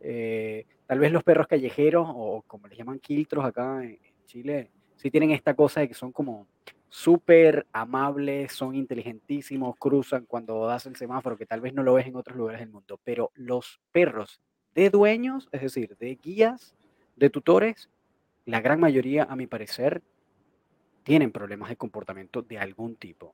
[0.00, 5.08] Eh, tal vez los perros callejeros, o como les llaman quiltros acá en Chile, sí
[5.08, 6.48] tienen esta cosa de que son como
[6.88, 12.08] súper amables, son inteligentísimos, cruzan cuando das el semáforo, que tal vez no lo ves
[12.08, 14.40] en otros lugares del mundo, pero los perros
[14.74, 16.74] de dueños, es decir, de guías,
[17.14, 17.88] de tutores,
[18.44, 20.02] la gran mayoría, a mi parecer,
[21.04, 23.32] tienen problemas de comportamiento de algún tipo.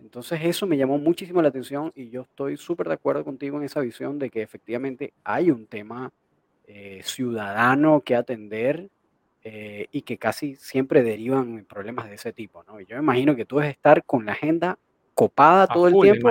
[0.00, 3.64] Entonces eso me llamó muchísimo la atención y yo estoy súper de acuerdo contigo en
[3.64, 6.10] esa visión de que efectivamente hay un tema
[6.66, 8.88] eh, ciudadano que atender
[9.42, 12.80] eh, y que casi siempre derivan en problemas de ese tipo, ¿no?
[12.80, 14.78] Y yo me imagino que tú debes estar con la agenda
[15.14, 16.30] copada todo el tiempo,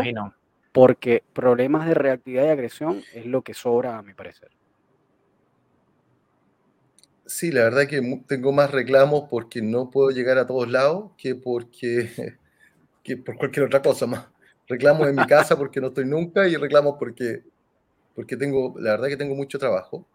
[0.72, 4.50] porque problemas de reactividad y agresión es lo que sobra, a mi parecer.
[7.26, 11.36] Sí, la verdad que tengo más reclamos porque no puedo llegar a todos lados que
[11.36, 12.10] porque
[13.04, 14.28] que por cualquier otra cosa más.
[14.68, 17.44] Reclamos en mi casa porque no estoy nunca y reclamos porque,
[18.16, 20.08] porque tengo, la verdad que tengo mucho trabajo.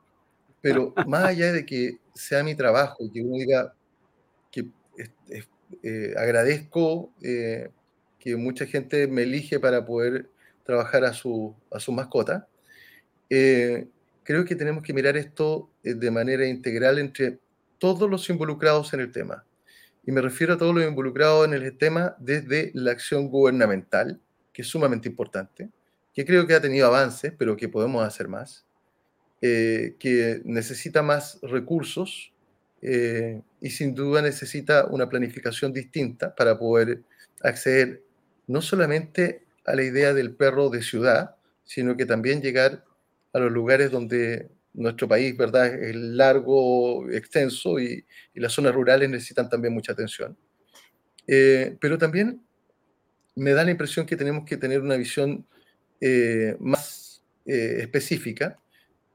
[0.60, 3.74] Pero más allá de que sea mi trabajo y que uno diga
[4.50, 4.66] que
[5.82, 7.70] eh, agradezco eh,
[8.18, 10.28] que mucha gente me elige para poder
[10.64, 12.48] trabajar a su, a su mascota,
[13.30, 13.86] eh,
[14.24, 17.38] creo que tenemos que mirar esto de manera integral entre
[17.78, 19.44] todos los involucrados en el tema.
[20.04, 24.20] Y me refiero a todos los involucrados en el tema desde la acción gubernamental,
[24.52, 25.70] que es sumamente importante,
[26.14, 28.67] que creo que ha tenido avances, pero que podemos hacer más
[29.40, 32.32] eh, que necesita más recursos
[32.82, 37.02] eh, y sin duda necesita una planificación distinta para poder
[37.44, 38.02] acceder
[38.48, 42.84] no solamente a la idea del perro de ciudad, sino que también llegar
[43.32, 49.48] a los lugares donde nuestro país, ¿verdad?, es largo, extenso y, las zonas rurales necesitan
[49.48, 50.36] también mucha atención.
[51.28, 52.42] Eh, pero también
[53.36, 55.46] me da la impresión que tenemos que tener una visión
[56.58, 58.58] más específica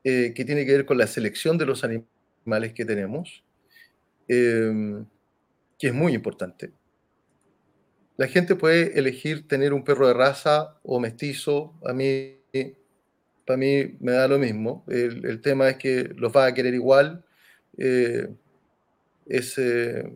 [0.04, 3.44] eh, que tiene que ver con la selección de los animales que tenemos,
[4.28, 5.06] em,
[5.78, 6.72] que es muy importante.
[8.18, 11.74] La gente puede elegir tener un perro de raza o mestizo.
[11.86, 12.38] A mí,
[13.46, 14.86] para mí me da lo mismo.
[14.88, 17.26] El, tema es que los va a querer igual.
[17.78, 18.28] Eh,
[19.26, 20.16] es eh,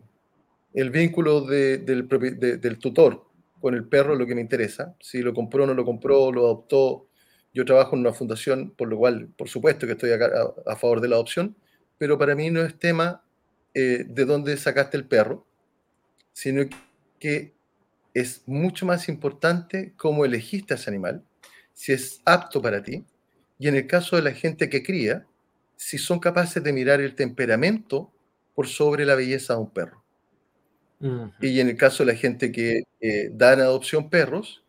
[0.74, 3.28] el vínculo del, del tutor
[3.60, 4.94] con el perro lo que me interesa.
[5.00, 7.07] Si lo compró o no lo compró, lo adoptó.
[7.54, 11.08] Yo trabajo en una fundación, por lo cual, por supuesto que estoy a, favor de
[11.08, 11.56] la adopción,
[11.96, 13.22] pero para mí no es tema
[13.74, 15.46] eh, de dónde sacaste el perro,
[16.32, 16.62] sino
[17.18, 17.52] que
[18.14, 21.24] es mucho más importante cómo elegiste a ese animal,
[21.72, 23.04] si es apto para ti,
[23.58, 25.26] y en el caso de la gente que cría,
[25.76, 28.12] si son capaces de mirar el temperamento
[28.54, 30.02] por sobre la belleza de un perro.
[31.40, 34.64] Y en el caso de la gente que eh, da en adopción perros,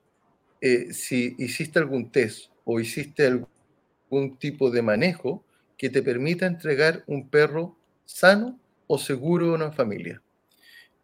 [0.61, 5.43] eh, si hiciste algún test o hiciste algún tipo de manejo
[5.75, 10.21] que te permita entregar un perro sano o seguro a una familia.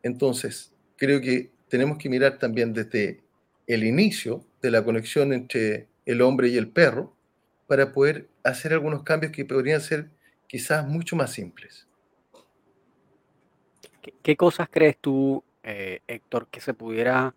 [0.03, 3.23] Entonces, creo que tenemos que mirar también desde
[3.65, 7.15] el inicio de la conexión entre el hombre y el perro
[7.65, 10.11] para poder hacer algunos cambios que podrían ser
[10.45, 11.87] quizás mucho más simples.
[14.21, 17.33] ¿Qué, cosas crees tú, eh, Héctor, que se pudiera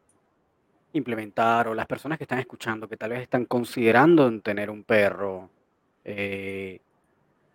[0.93, 4.85] implementar o las personas que están escuchando, que tal vez están considerando en tener un
[4.85, 5.51] perro
[6.05, 6.81] eh,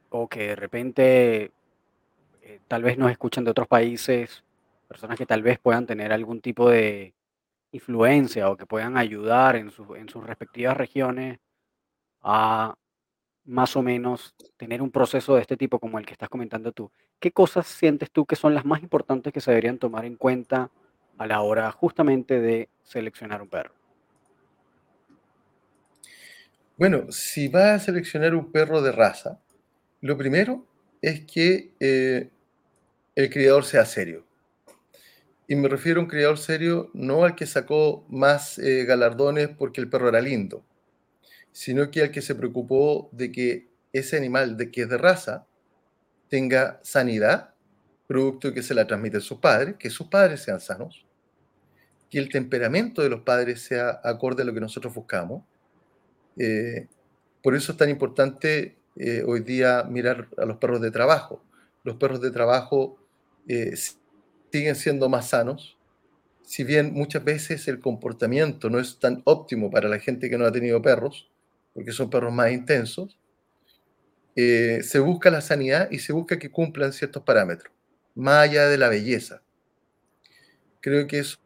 [0.10, 1.52] o que de repente
[2.41, 4.43] eh, tal vez nos escuchan de otros países,
[4.88, 7.13] personas que tal vez puedan tener algún tipo de
[7.72, 11.39] influencia o que puedan ayudar en, en sus respectivas regiones
[12.22, 12.76] a
[13.46, 16.91] más o menos tener un proceso de este tipo como el que estás comentando tú,
[17.19, 20.69] ¿qué cosas sientes tú que son las más importantes que se deberían tomar en cuenta
[21.17, 23.73] a la hora justamente de seleccionar un perro?
[26.78, 29.39] Bueno, si vas a seleccionar un perro de raza,
[30.02, 30.65] lo primero
[31.02, 32.30] es que eh,
[33.15, 34.26] el criador sea serio.
[35.47, 39.82] Y me refiero a un criador serio no al que sacó más eh, galardones porque
[39.82, 40.65] el perro era lindo,
[41.52, 45.45] sino que al que se preocupó de que ese animal de que es de raza
[46.28, 47.53] tenga sanidad,
[48.13, 51.04] producto que se la transmite a sus padres, que sus padres sean sanos,
[52.12, 55.43] que el temperamento de los padres sea acorde a lo que nosotros buscamos.
[56.38, 56.86] Eh,
[57.41, 61.43] por eso es tan importante eh, hoy día mirar a los perros de trabajo.
[61.84, 62.99] Los perros de trabajo
[63.47, 63.73] eh,
[64.52, 65.76] siguen siendo más sanos,
[66.43, 70.45] si bien muchas veces el comportamiento no es tan óptimo para la gente que no
[70.45, 71.32] ha tenido perros,
[71.73, 73.17] porque son perros más intensos,
[74.36, 77.72] eh, se busca la sanidad y se busca que cumplan ciertos parámetros,
[78.15, 79.41] más allá de la belleza.
[80.80, 81.39] Creo que eso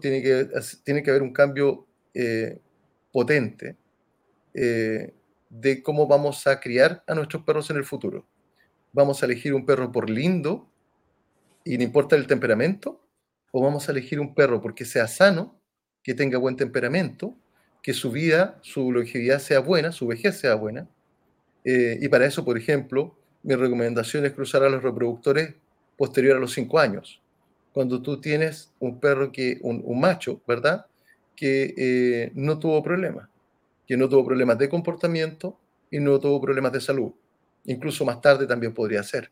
[0.00, 0.48] tiene que,
[0.84, 2.60] tiene que haber un cambio eh,
[3.10, 3.76] potente
[4.54, 5.14] eh,
[5.48, 8.26] de cómo vamos a criar a nuestros perros en el futuro.
[8.92, 10.70] ¿Vamos a elegir un perro por lindo
[11.64, 13.00] y no importa el temperamento?
[13.50, 15.58] ¿O vamos a elegir un perro porque sea sano,
[16.02, 17.36] que tenga buen temperamento
[17.82, 20.88] que su vida, su longevidad sea buena, su vejez sea buena.
[21.64, 25.56] Eh, y para eso, por ejemplo, mi recomendación es cruzar a los reproductores
[25.96, 27.20] posterior a los cinco años.
[27.72, 30.86] Cuando tú tienes un perro que, un, macho, ¿verdad?
[31.34, 33.28] Que eh, no tuvo problemas,
[33.86, 35.58] que no tuvo problemas de comportamiento
[35.90, 37.12] y no tuvo problemas de salud.
[37.64, 39.30] Incluso más tarde también podría ser.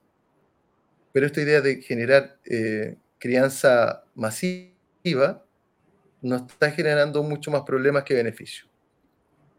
[1.12, 5.44] Pero esta idea de generar eh, crianza masiva
[6.22, 8.68] nos está generando mucho más problemas que beneficios.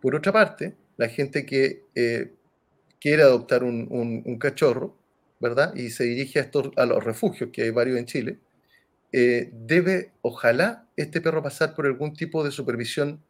[0.02, 2.34] Por otra parte, la gente que eh,
[3.00, 4.96] quiere adoptar un, cachorro,
[5.42, 5.74] ¿verdad?
[5.76, 8.40] Y se dirige a, estos, a los refugios, que hay varios en Chile,
[9.12, 13.22] eh, debe, ojalá, este perro pasar por algún tipo de supervisión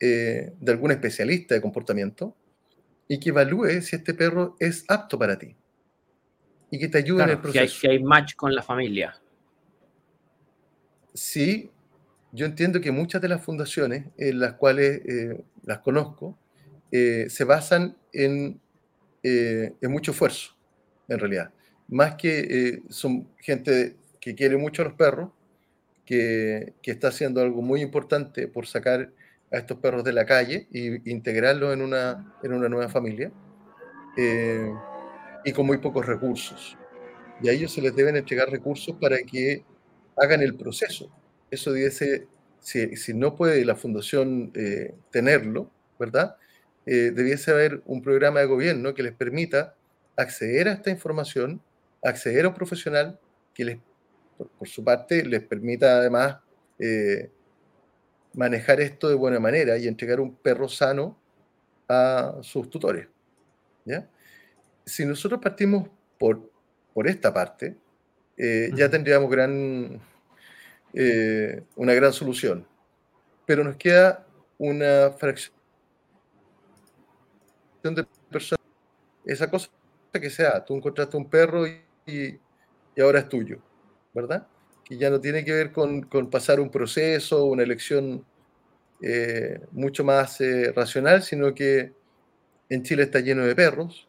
[0.00, 2.34] eh, de algún especialista de comportamiento
[3.06, 5.54] y que evalúe si este perro es apto para ti
[6.70, 7.80] y que te ayude en el proceso.
[7.80, 9.20] Si hay, hay match con la familia.
[11.12, 11.70] Sí,
[12.32, 16.38] yo entiendo que muchas de las fundaciones en las cuales eh, las conozco
[16.90, 18.60] eh, se basan en,
[19.22, 20.56] en, mucho esfuerzo,
[21.10, 21.52] en realidad.
[21.88, 25.30] Más que son gente que quiere mucho a los perros,
[26.06, 29.12] que, que, está haciendo algo muy importante por sacar
[29.52, 33.30] a estos perros de la calle e integrarlos en una, en una nueva familia,
[35.44, 36.76] y con muy pocos recursos.
[37.42, 39.64] Y a ellos se les deben entregar recursos para que
[40.16, 41.10] hagan el proceso
[41.50, 42.28] eso debiese,
[42.60, 46.36] si, si no puede la fundación eh, tenerlo, ¿verdad?
[46.86, 49.74] Eh, debiese haber un programa de gobierno que les permita
[50.20, 51.60] acceder a esta información,
[52.02, 53.18] acceder a un profesional
[53.54, 53.78] que les,
[54.58, 56.36] por, su parte, les permita además
[56.78, 57.30] eh,
[58.34, 61.18] manejar esto de buena manera y entregar un perro sano
[61.88, 63.08] a sus tutores.
[63.84, 64.08] ¿ya?
[64.84, 66.50] Si nosotros partimos por,
[66.94, 67.76] por esta parte,
[68.36, 70.00] eh, ya tendríamos gran,
[70.94, 72.66] eh, una gran solución.
[73.46, 74.24] Pero nos queda
[74.58, 75.54] una fracción
[77.82, 78.60] de personas.
[79.24, 79.68] Esa cosa
[80.18, 83.58] que sea, tú encontraste un perro y, y ahora es tuyo,
[84.12, 84.46] ¿verdad?
[84.84, 88.24] Que ya no tiene que ver con, con pasar un proceso, una elección
[89.02, 91.92] eh, mucho más eh, racional, sino que
[92.68, 94.08] en Chile está lleno de perros.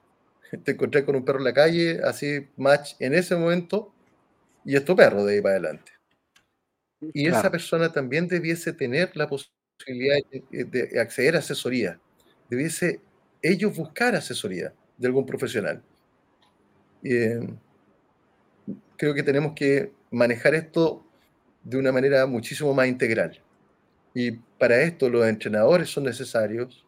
[0.64, 3.94] Te encontré con un perro en la calle, así match en ese momento,
[4.66, 5.92] y es tu perro de ahí para adelante.
[7.14, 10.18] Y esa persona también debiese tener la posibilidad
[10.52, 12.00] de, acceder a asesoría.
[12.48, 13.02] Debiese
[13.42, 15.82] ellos buscar asesoría de algún profesional.
[17.04, 17.48] Eh,
[18.98, 21.04] creo que tenemos que manejar esto
[21.64, 23.40] de una manera muchísimo más integral.
[24.14, 26.86] Y para esto los entrenadores son necesarios,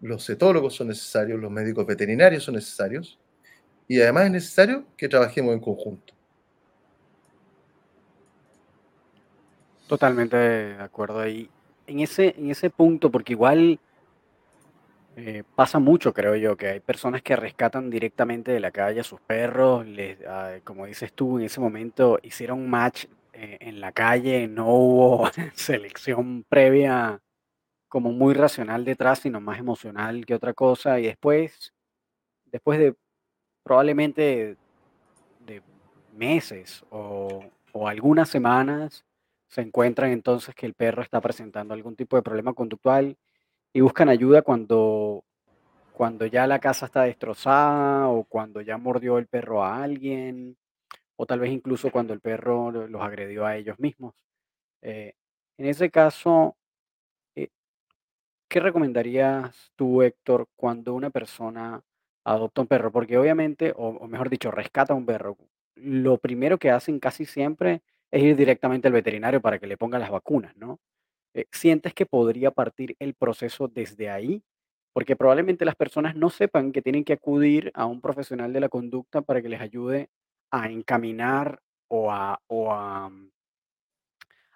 [0.00, 3.18] los cetólogos son necesarios, los médicos veterinarios son necesarios,
[3.88, 6.14] y además es necesario que trabajemos en conjunto.
[9.88, 11.50] Totalmente de acuerdo ahí.
[11.88, 13.80] En ese, en ese punto, porque igual
[15.22, 19.04] eh, pasa mucho, creo yo, que hay personas que rescatan directamente de la calle a
[19.04, 23.04] sus perros, les, ah, como dices tú, en ese momento hicieron match
[23.34, 27.20] eh, en la calle, no hubo selección previa
[27.88, 31.74] como muy racional detrás, sino más emocional que otra cosa, y después,
[32.46, 32.94] después de
[33.62, 34.56] probablemente
[35.40, 35.62] de
[36.14, 39.04] meses o, o algunas semanas,
[39.48, 43.18] se encuentran entonces que el perro está presentando algún tipo de problema conductual
[43.72, 45.24] y buscan ayuda cuando,
[45.92, 50.56] cuando ya la casa está destrozada o cuando ya mordió el perro a alguien
[51.16, 54.14] o tal vez incluso cuando el perro los agredió a ellos mismos.
[54.82, 55.14] Eh,
[55.58, 56.56] en ese caso,
[57.36, 57.48] eh,
[58.48, 61.82] ¿qué recomendarías tú, Héctor, cuando una persona
[62.24, 62.90] adopta un perro?
[62.92, 65.36] Porque obviamente, o, o mejor dicho, rescata un perro.
[65.76, 69.98] Lo primero que hacen casi siempre es ir directamente al veterinario para que le ponga
[69.98, 70.80] las vacunas, ¿no?
[71.34, 74.42] Eh, ¿sientes que podría partir el proceso desde ahí?
[74.92, 78.68] Porque probablemente las personas no sepan que tienen que acudir a un profesional de la
[78.68, 80.10] conducta para que les ayude
[80.50, 82.38] a encaminar o a,
[83.10, 83.30] mm,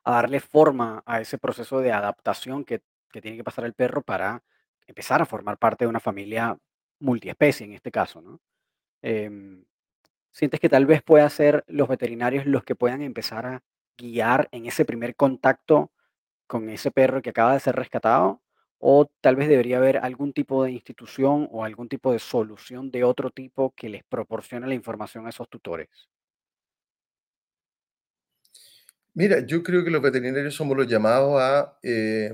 [0.05, 4.43] darle forma a ese proceso de adaptación que, que tiene que pasar el perro para
[4.87, 6.57] empezar a formar parte de una familia
[7.01, 8.41] multiespecie en este caso, ¿no?
[9.03, 9.65] Em,
[10.33, 13.63] ¿Sientes que tal vez pueda ser los veterinarios los que puedan empezar a
[13.99, 15.93] guiar en ese primer contacto
[16.47, 18.43] con ese perro que acaba de ser rescatado?
[18.79, 23.05] ¿O tal vez debería haber algún tipo de institución o algún tipo de solución de
[23.05, 25.89] otro tipo que les proporcione la información a esos tutores?
[29.15, 32.33] Mira, yo creo que los veterinarios somos los llamados a eh,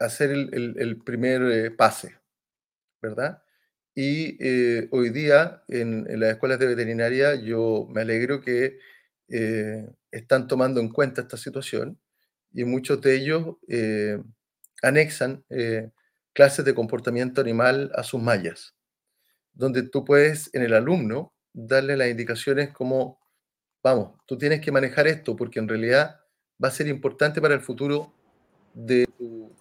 [0.00, 2.16] hacer el, el- el primer eh, pase,
[3.02, 3.42] ¿verdad?
[3.94, 8.78] Y eh, hoy día en, en las escuelas de veterinaria yo me alegro que
[9.28, 12.00] eh, están tomando en cuenta esta situación
[12.52, 14.20] y muchos de ellos eh,
[14.82, 15.90] anexan eh,
[16.32, 18.74] clases de comportamiento animal a sus mallas,
[19.52, 23.18] donde tú puedes en el alumno darle las indicaciones como,
[23.82, 26.20] vamos, tú tienes que manejar esto porque en realidad
[26.62, 28.12] va a ser importante para el futuro
[28.74, 29.52] de tu,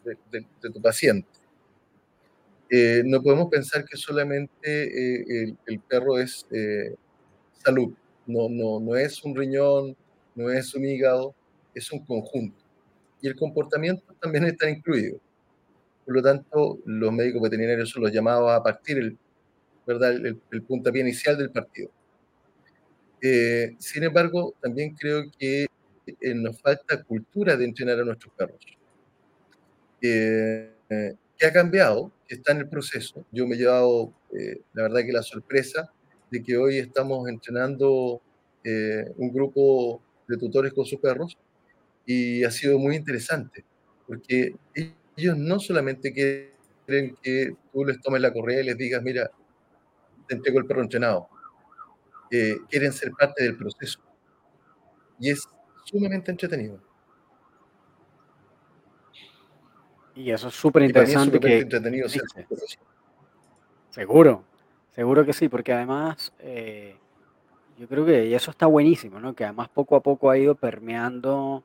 [0.81, 1.27] paciente.
[2.69, 6.45] Eh, no podemos pensar que solamente eh, el, el perro es
[7.63, 7.93] salud.
[8.27, 9.97] No, no, no es un riñón,
[10.35, 11.33] no es un hígado,
[11.73, 12.58] es un conjunto.
[13.21, 15.19] Y el comportamiento también está incluido.
[16.05, 19.17] Por lo tanto, los médicos veterinarios son los llamados a partir el,
[19.85, 20.13] ¿verdad?
[20.13, 21.91] el, el puntapié inicial del partido.
[23.21, 25.67] Eh, sin embargo, también creo que
[26.05, 28.59] eh, nos falta cultura de entrenar a nuestros perros.
[30.01, 30.71] Eh,
[31.37, 32.11] ¿Qué ha cambiado?
[32.27, 33.25] Que está en el proceso.
[33.31, 35.91] Yo me he llevado, eh, la verdad que la sorpresa
[36.29, 38.21] de que hoy estamos entrenando
[38.63, 41.37] eh, un grupo de tutores con sus perros
[42.11, 43.63] y ha sido muy interesante,
[44.07, 44.55] porque
[45.15, 49.29] ellos no solamente quieren que tú les tomes la correa y les digas, mira,
[50.27, 51.29] te entrego el perro entrenado,
[52.31, 53.99] eh, quieren ser parte del proceso
[55.19, 55.47] y es
[55.85, 56.81] sumamente entretenido.
[60.15, 62.47] Y eso es súper interesante que, entretenido que ser dices.
[62.47, 62.83] profesor.
[63.91, 64.45] Seguro,
[64.95, 66.97] seguro que sí, porque además eh,
[67.77, 69.35] yo creo que eso está buenísimo, ¿no?
[69.35, 71.63] Que además poco a poco ha ido permeando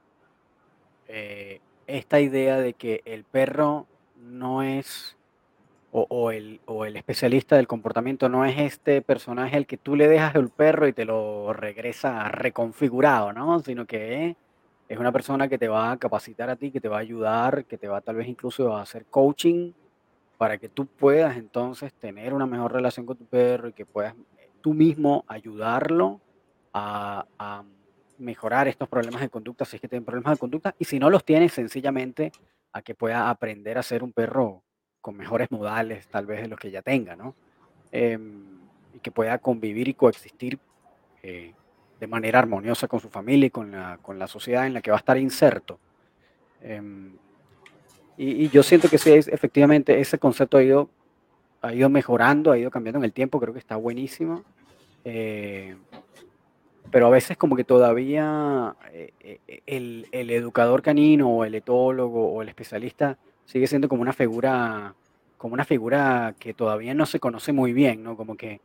[1.09, 3.87] eh, esta idea de que el perro
[4.17, 5.17] no es,
[5.93, 9.97] o, o el, o el especialista del comportamiento no es este personaje al que tú
[9.97, 13.61] le dejas el perro y te lo regresa reconfigurado, ¿no?
[13.61, 14.37] Sino que
[14.89, 17.65] es una persona que te va a capacitar a ti, que te va a ayudar,
[17.65, 19.73] que te va tal vez incluso a hacer coaching
[20.37, 24.15] para que tú puedas entonces tener una mejor relación con tu perro y que puedas
[24.61, 26.21] tú mismo ayudarlo
[26.73, 27.65] a, a
[28.25, 31.11] mejorar estos problemas de conducta, si es que tienen problemas de conducta, y si no
[31.11, 32.33] los tienes, sencillamente
[32.73, 34.63] a que pueda aprender a ser un perro
[35.01, 37.35] con mejores modales, tal vez de los que ya tenga, ¿no?
[37.93, 38.59] Em,
[38.95, 40.59] y que pueda convivir y coexistir
[41.23, 41.53] eh,
[42.01, 44.91] de manera armoniosa con su familia y con la, con la sociedad en la que
[44.91, 45.79] va a estar inserto.
[46.61, 47.13] Em,
[48.17, 50.91] y, y yo siento que sí, es, efectivamente, ese concepto ha ido,
[51.61, 54.43] ha ido mejorando, ha ido cambiando en el tiempo, creo que está buenísimo.
[56.91, 62.43] Pero a veces como que todavía eh, eh, el, educador canino o el etólogo o
[62.43, 64.95] el especialista sigue siendo como una figura,
[65.39, 68.17] como una figura que todavía no se conoce muy bien, ¿no?
[68.17, 68.61] Como que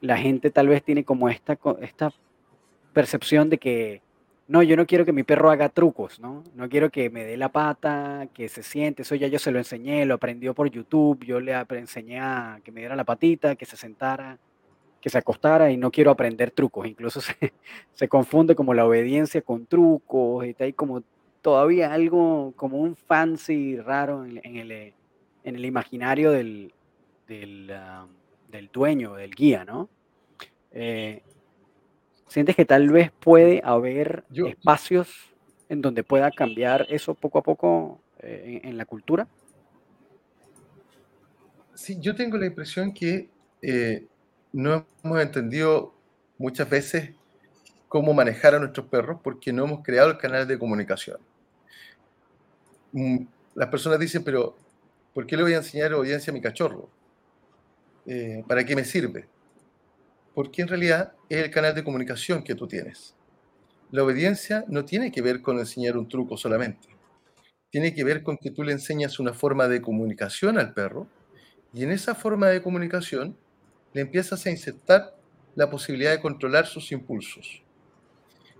[0.00, 2.12] la gente tal vez tiene como esta, esta
[2.92, 4.02] percepción de que,
[4.48, 6.42] no, yo no quiero que mi perro haga trucos, ¿no?
[6.54, 9.58] No quiero que me dé la pata, que se siente, eso ya yo se lo
[9.58, 13.64] enseñé, lo aprendió por YouTube, yo le enseñé a que me diera la patita, que
[13.64, 14.38] se sentara,
[15.02, 16.86] que se acostara y no quiero aprender trucos.
[16.86, 17.52] Incluso se,
[17.92, 21.02] se confunde como la obediencia con trucos y está ahí como
[21.42, 24.94] todavía algo como un fancy raro en, en el, eh,
[25.44, 26.72] en el imaginario del,
[27.26, 27.72] del,
[28.48, 29.90] del dueño, del guía, ¿no?
[30.70, 31.22] Eh,
[32.28, 35.34] ¿Sientes que tal vez puede haber Yo, espacios
[35.68, 39.28] en donde pueda cambiar eso poco a poco eh, en, en la cultura?
[41.74, 43.30] sí, yo tengo la impresión que
[43.60, 44.06] eh,
[44.52, 45.94] no hemos entendido
[46.38, 47.10] muchas veces
[47.88, 51.18] cómo manejar a nuestros perros porque no hemos creado el canal de comunicación.
[52.92, 53.24] Mm,
[53.54, 54.56] Las personas dicen, pero
[55.14, 56.88] ¿por qué le voy a enseñar obediencia a mi cachorro?
[58.06, 59.28] Eh, ¿para qué me sirve?
[60.34, 63.14] Porque en realidad es el canal de comunicación que tú tienes.
[63.90, 66.88] La obediencia no tiene que ver con enseñar un truco solamente.
[67.70, 71.08] Tiene que ver con que tú le enseñas una forma de comunicación al perro
[71.74, 73.36] y en esa forma de comunicación
[73.92, 75.16] le empiezas a insertar
[75.54, 77.62] la posibilidad de controlar sus impulsos.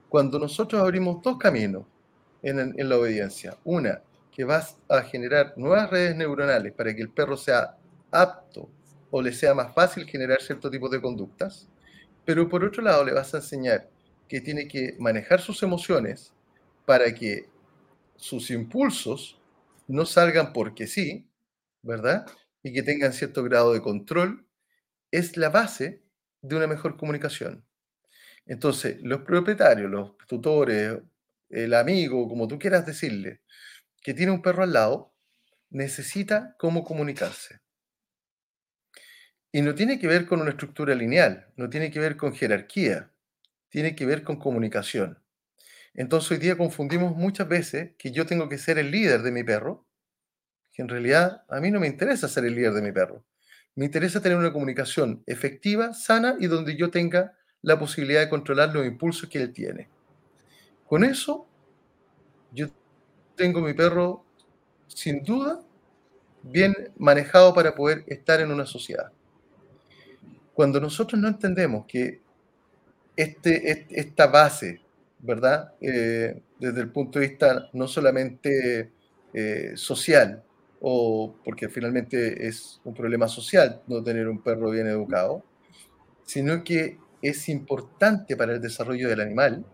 [0.08, 1.84] Cuando nosotros abrimos dos caminos
[2.42, 7.10] en, en la obediencia, una que vas a generar nuevas redes neuronales para que el
[7.10, 7.76] perro sea
[8.10, 8.68] apto
[9.10, 11.68] o le sea más fácil generar cierto tipo de conductas,
[12.24, 13.88] pero por otro lado le vas a enseñar
[14.28, 16.32] que tiene que manejar sus emociones
[16.86, 17.46] para que
[18.16, 19.38] sus impulsos
[19.86, 21.26] no salgan porque sí,
[21.82, 22.26] ¿verdad?
[22.62, 24.46] Y que tengan cierto grado de control,
[25.12, 26.02] es la base
[26.40, 27.64] de una mejor comunicación.
[28.46, 30.98] Entonces, los propietarios, los tutores,
[31.48, 33.42] el amigo, como tú quieras decirle,
[34.02, 35.14] que tiene un perro al lado,
[35.70, 37.60] necesita cómo comunicarse.
[39.52, 43.12] Y no tiene que ver con una estructura lineal, no tiene que ver con jerarquía,
[43.68, 45.22] tiene que ver con comunicación.
[45.94, 49.44] Entonces hoy día confundimos muchas veces que yo tengo que ser el líder de mi
[49.44, 49.86] perro,
[50.72, 53.26] que en realidad a mí no me interesa ser el líder de mi perro.
[53.74, 58.74] Me interesa tener una comunicación efectiva, sana y donde yo tenga la posibilidad de controlar
[58.74, 59.88] los impulsos que él tiene.
[60.86, 61.46] Con eso,
[62.52, 62.68] yo
[63.34, 64.24] tengo mi perro
[64.88, 65.60] sin duda
[66.42, 69.10] bien manejado para poder estar en una sociedad.
[70.52, 72.20] Cuando nosotros no entendemos que
[73.16, 74.80] este, esta base,
[75.20, 75.72] ¿verdad?
[75.80, 78.90] Eh, desde el punto de vista no solamente
[79.32, 80.42] eh, social,
[80.82, 85.44] o porque finalmente es un problema social no tener un perro bien educado,
[86.24, 89.64] sino que es importante para el desarrollo del animal,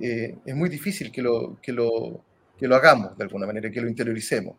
[0.00, 2.24] eh, es muy difícil que lo, que, lo,
[2.56, 4.56] que lo hagamos de alguna manera, que lo interioricemos.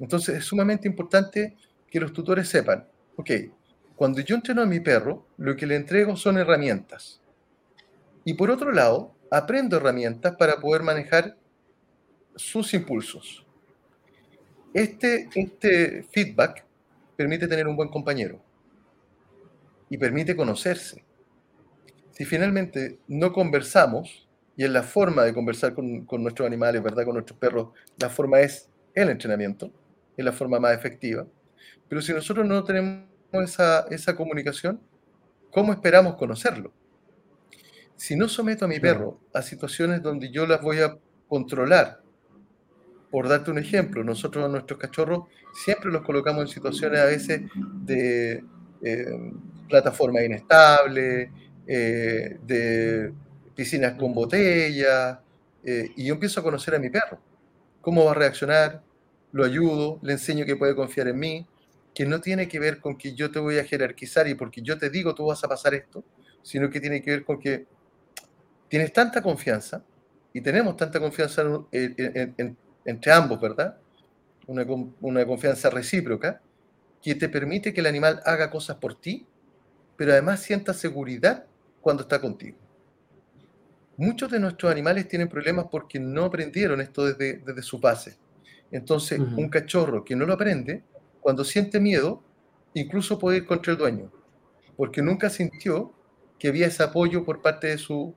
[0.00, 1.54] Entonces es sumamente importante
[1.90, 2.86] que los tutores sepan,
[3.16, 3.30] ok,
[3.94, 7.20] cuando yo entreno a mi perro, lo que le entrego son herramientas.
[8.24, 11.36] Y por otro lado, aprendo herramientas para poder manejar
[12.36, 13.45] sus impulsos.
[14.76, 16.62] Este, este feedback
[17.16, 18.42] permite tener un buen compañero
[19.88, 21.02] y permite conocerse.
[22.10, 27.06] Si finalmente no conversamos, y en la forma de conversar con, con nuestros animales, ¿verdad?
[27.06, 29.72] Con nuestros perros, la forma es el entrenamiento,
[30.14, 31.26] es la forma más efectiva.
[31.88, 34.78] Pero si nosotros no tenemos esa, esa comunicación,
[35.52, 36.70] ¿cómo esperamos conocerlo?
[37.96, 40.98] Si no someto a mi perro a situaciones donde yo las voy a
[41.28, 42.02] controlar,
[43.16, 45.20] por darte un ejemplo, nosotros a nuestros cachorros
[45.64, 47.40] siempre los colocamos en situaciones a veces
[47.82, 48.44] de
[48.82, 49.06] eh,
[49.70, 51.32] plataforma inestable,
[51.66, 53.14] eh, de
[53.54, 55.18] piscinas con botellas,
[55.64, 57.18] eh, y yo empiezo a conocer a mi perro.
[57.80, 58.82] ¿Cómo va a reaccionar?
[59.32, 61.46] Lo ayudo, le enseño que puede confiar en mí,
[61.94, 64.76] que no tiene que ver con que yo te voy a jerarquizar y porque yo
[64.76, 66.04] te digo tú vas a pasar esto,
[66.42, 67.64] sino que tiene que ver con que
[68.68, 69.82] tienes tanta confianza
[70.34, 71.40] y tenemos tanta confianza
[71.72, 73.76] en- en- en- entre ambos, ¿verdad?
[74.46, 76.40] una, confianza recíproca,
[77.02, 79.26] que te permite que el animal haga cosas por ti,
[79.96, 81.44] pero además sienta seguridad
[81.80, 82.56] cuando está contigo.
[83.96, 88.16] Muchos de nuestros animales tienen problemas porque no aprendieron esto desde, desde su base.
[88.70, 90.82] Entonces, un cachorro que no lo aprende,
[91.20, 92.22] cuando siente miedo,
[92.74, 94.12] incluso puede ir contra el dueño,
[94.76, 95.92] porque nunca sintió
[96.38, 98.14] que había ese apoyo por parte de su,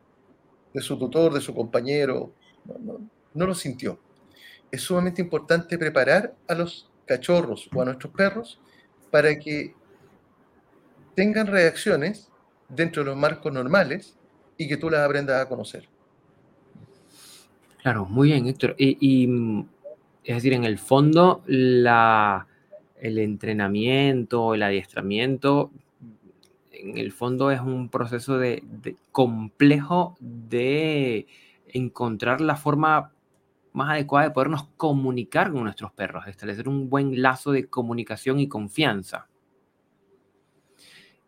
[0.73, 2.33] de su tutor, de su compañero,
[3.33, 3.99] no, lo sintió.
[4.71, 8.59] Es sumamente importante preparar a los cachorros o a nuestros perros
[9.11, 9.73] para que
[11.15, 12.29] tengan reacciones
[12.67, 14.15] dentro de los marcos normales
[14.57, 15.87] y que tú las aprendas a conocer.
[17.81, 18.75] Claro, muy bien, Héctor.
[18.77, 19.27] y
[20.23, 22.45] es decir, en el fondo, la,
[22.99, 25.71] el entrenamiento, el adiestramiento,
[26.71, 28.63] en el fondo es un proceso de,
[29.11, 31.27] complejo de
[31.69, 33.11] encontrar la forma
[33.79, 38.39] más adecuada de podernos comunicar con nuestros perros, de establecer un buen lazo de comunicación
[38.39, 39.27] y confianza.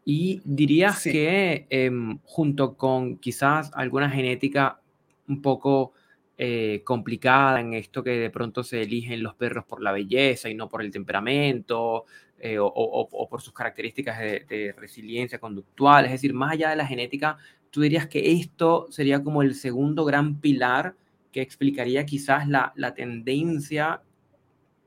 [0.04, 4.82] Y dirías que em, junto con quizás alguna genética
[5.28, 5.94] un poco
[6.38, 10.56] eh, complicada en esto que de pronto se eligen los perros por la belleza y
[10.56, 12.06] no por el temperamento
[12.40, 16.06] eh, o, por sus características de, resiliencia conductual.
[16.06, 17.38] Es decir, más allá de la genética,
[17.70, 20.96] tú dirías que esto sería como el segundo gran pilar
[21.32, 24.02] que explicaría quizás la, la tendencia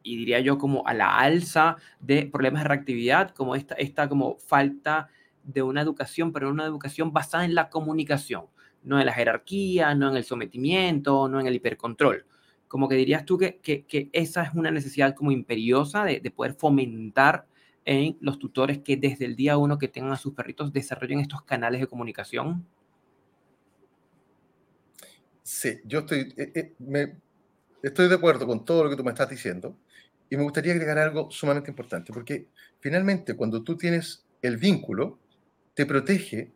[0.03, 4.37] y diría yo como a la alza de problemas de reactividad, como esta, esta como
[4.39, 5.09] falta
[5.43, 8.47] de una educación, pero una educación basada en la comunicación
[8.85, 12.27] no en la jerarquía, no en el sometimiento, no en el hipercontrol.
[12.69, 16.55] Como que dirías tú que, que, esa es una necesidad como imperiosa de, de, poder
[16.55, 17.47] fomentar
[17.85, 21.43] en los tutores que desde el día uno que tengan a sus perritos desarrollen estos
[21.43, 22.67] canales de comunicación.
[25.45, 27.17] Sí, yo estoy, eh, eh,
[27.83, 29.77] estoy de acuerdo con todo lo que tú me estás diciendo
[30.31, 32.47] y me gustaría agregar algo sumamente importante, porque
[32.81, 35.19] finalmente cuando tú tienes el vínculo,
[35.75, 36.51] te protege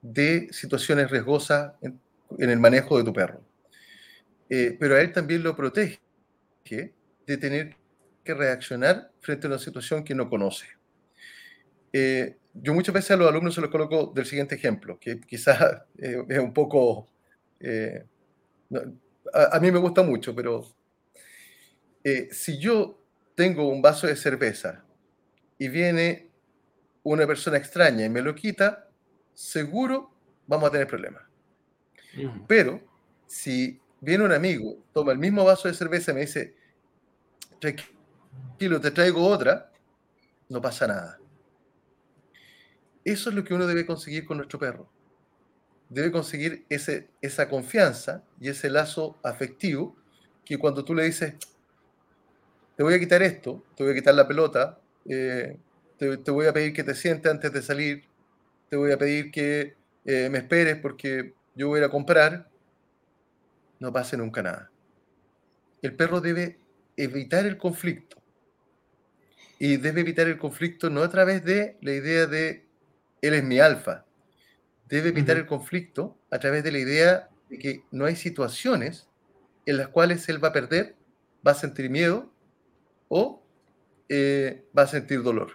[0.00, 2.00] de situaciones riesgosas en,
[2.38, 3.40] el manejo de tu perro.
[4.50, 6.00] Eh, pero a él también lo protege
[6.64, 7.76] de tener
[8.24, 10.66] que reaccionar frente a una situación que no conoce.
[12.54, 16.38] Yo muchas veces a los alumnos se los coloco del siguiente ejemplo, que quizás es
[16.40, 17.08] un poco...
[19.32, 20.66] a, a, mí me gusta mucho, pero
[22.30, 22.98] si yo
[23.34, 24.84] tengo un vaso de cerveza
[25.58, 26.28] y viene
[27.02, 28.88] una persona extraña y me lo quita,
[29.34, 30.10] seguro
[30.46, 31.22] vamos a tener problemas.
[32.46, 32.80] Pero
[33.26, 36.54] si viene un amigo, toma el mismo vaso de cerveza y me dice,
[37.58, 39.72] tranquilo, te traigo otra,
[40.48, 41.18] no pasa nada.
[43.04, 44.88] Eso es lo que uno debe conseguir con nuestro perro.
[45.92, 49.94] Debe conseguir ese, esa confianza y ese lazo afectivo
[50.42, 51.34] que cuando tú le dices,
[52.76, 55.58] te voy a quitar esto, te voy a quitar la pelota, eh,
[55.98, 58.04] te, voy a pedir que te sientes antes de salir,
[58.70, 59.76] te voy a pedir que
[60.06, 62.48] eh, me esperes porque yo voy a comprar,
[63.78, 64.70] no pase nunca nada.
[65.82, 66.58] El perro debe
[66.96, 68.16] evitar el conflicto.
[69.58, 72.64] Y debe evitar el conflicto no a través de la idea de
[73.20, 74.06] él es mi alfa.
[74.92, 79.08] Debe evitar el conflicto a través de la idea de que no hay situaciones
[79.64, 80.96] en las cuales él va a perder,
[81.46, 82.30] va a sentir miedo
[83.08, 83.42] o
[84.10, 85.52] eh, va a sentir dolor.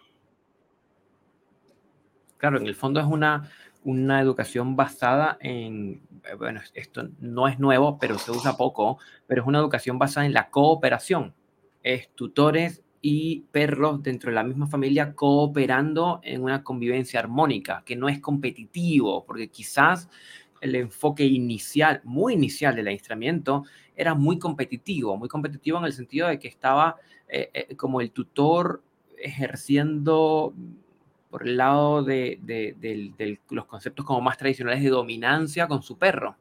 [2.37, 3.51] Claro, en el fondo es una,
[3.83, 6.01] una educación basada en,
[6.39, 10.33] bueno, esto no es nuevo, pero se usa poco, pero es una educación basada en
[10.33, 11.35] la cooperación.
[11.83, 17.95] Es tutores y perros dentro de la misma familia cooperando en una convivencia armónica, que
[17.95, 20.09] no es competitivo, porque quizás
[20.59, 23.63] el enfoque inicial, muy inicial del adiestramiento,
[23.95, 26.97] era muy competitivo, muy competitivo en el sentido de que estaba
[27.29, 28.83] eh, eh, como el tutor
[29.17, 30.53] ejerciendo
[31.29, 32.41] por el lado de,
[33.51, 36.35] los conceptos como más tradicionales de dominancia con su perro.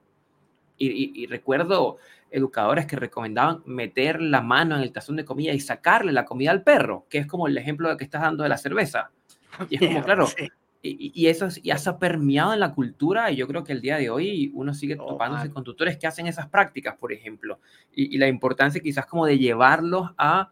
[0.78, 1.98] Y, recuerdo
[2.36, 6.50] educadores que recomendaban meter la mano en el tazón de comida y sacarle la comida
[6.50, 9.10] al perro, que es como el ejemplo que estás dando de la cerveza.
[9.70, 10.28] Y es como, claro,
[10.82, 13.96] y, eso ya se ha permeado en la cultura y yo creo que el día
[13.96, 17.58] de hoy uno sigue oh, topándose con tutores que hacen esas prácticas, por ejemplo.
[17.92, 20.50] Y, y la importancia quizás como de llevarlos a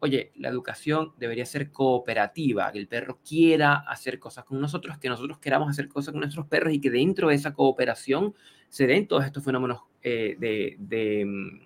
[0.00, 5.08] oye, la educación debería ser cooperativa, que el perro quiera hacer cosas con nosotros, que
[5.08, 8.34] nosotros queramos hacer cosas con nuestros perros y que dentro de esa cooperación
[8.72, 11.60] se den todos estos fenómenos eh, de, mm,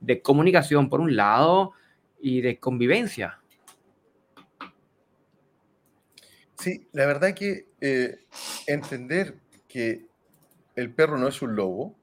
[0.00, 1.72] de, comunicación, por un lado,
[2.20, 3.40] y de convivencia.
[6.56, 8.20] Sí, la verdad que eh,
[8.68, 9.34] entender
[9.66, 10.06] que
[10.76, 11.96] el perro no es un lobo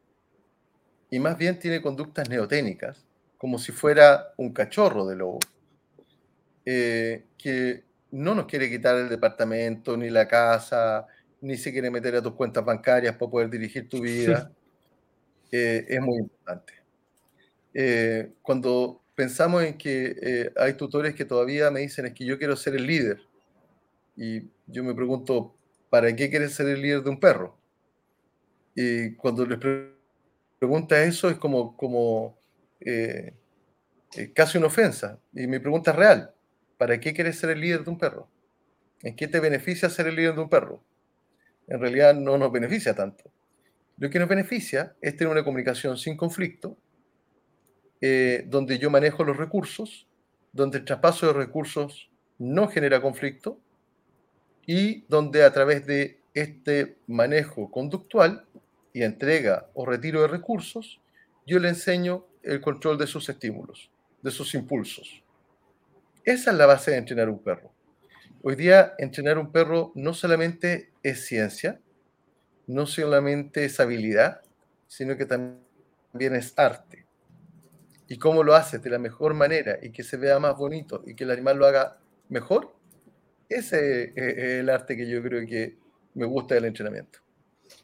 [1.09, 3.07] y más bien tiene conductas neoténicas
[3.37, 5.39] como si fuera un cachorro de lobo,
[6.65, 11.07] eh, que no nos quiere quitar el departamento, ni la casa,
[11.41, 14.51] ni se quiere meter a tus cuentas bancarias para poder dirigir tu vida,
[15.51, 16.73] eh, es muy importante.
[17.73, 22.55] Eh, cuando pensamos en que hay tutores que todavía me dicen es que yo quiero
[22.55, 23.21] ser el líder,
[24.19, 25.55] y yo me pregunto,
[25.89, 27.57] ¿para qué quieres ser el líder de un perro?
[28.75, 29.57] Y cuando les
[30.59, 32.37] pregunta eso es como, como
[32.81, 33.33] eh,
[34.17, 35.19] eh, casi una ofensa.
[35.33, 36.33] Y mi pregunta es real.
[36.77, 38.27] ¿Para qué quieres ser el líder de un perro?
[39.01, 40.83] ¿En qué te beneficia ser el líder de un perro?
[41.69, 43.31] En realidad no nos beneficia tanto.
[43.97, 46.77] Lo que nos beneficia es tener una comunicación sin conflicto,
[48.01, 50.07] eh, donde yo manejo los recursos,
[50.51, 52.09] donde el traspaso de recursos
[52.39, 53.59] no genera conflicto
[54.65, 58.45] y donde a través de este manejo conductual
[58.93, 60.99] y entrega o retiro de recursos,
[61.45, 63.91] yo le enseño el control de sus estímulos,
[64.21, 65.23] de sus impulsos.
[66.23, 67.71] Esa es la base de entrenar un perro.
[68.41, 71.81] Hoy día entrenar un perro no solamente es ciencia,
[72.67, 74.41] no solamente es habilidad,
[74.87, 77.05] sino que también es arte.
[78.07, 81.15] ¿Y cómo lo haces de la mejor manera y que se vea más bonito y
[81.15, 81.97] que el animal lo haga
[82.29, 82.73] mejor?
[83.49, 85.77] Ese es el arte que yo creo que
[86.13, 87.19] me gusta del entrenamiento.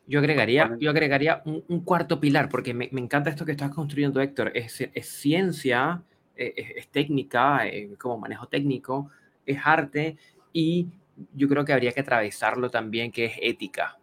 [0.07, 4.53] Yo agregaría, yo agregaría un, cuarto pilar, porque me, encanta esto que estás construyendo, Héctor.
[4.55, 6.01] Es, ciencia,
[6.35, 9.11] e, es, técnica, eh, como manejo técnico,
[9.45, 10.17] es arte,
[10.55, 10.87] y
[11.33, 13.99] yo creo que habría que atravesarlo también, que es ética.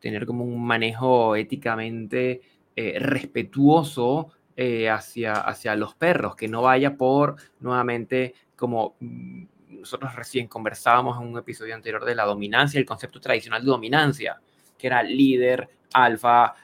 [0.00, 2.40] Tener como un manejo éticamente
[2.74, 9.44] eh, respetuoso eh, hacia, hacia los perros, que no vaya por, nuevamente, como mm,
[9.80, 14.40] nosotros recién conversábamos en un episodio anterior de la dominancia, el concepto tradicional de dominancia,
[14.78, 16.54] que era líder, alfa,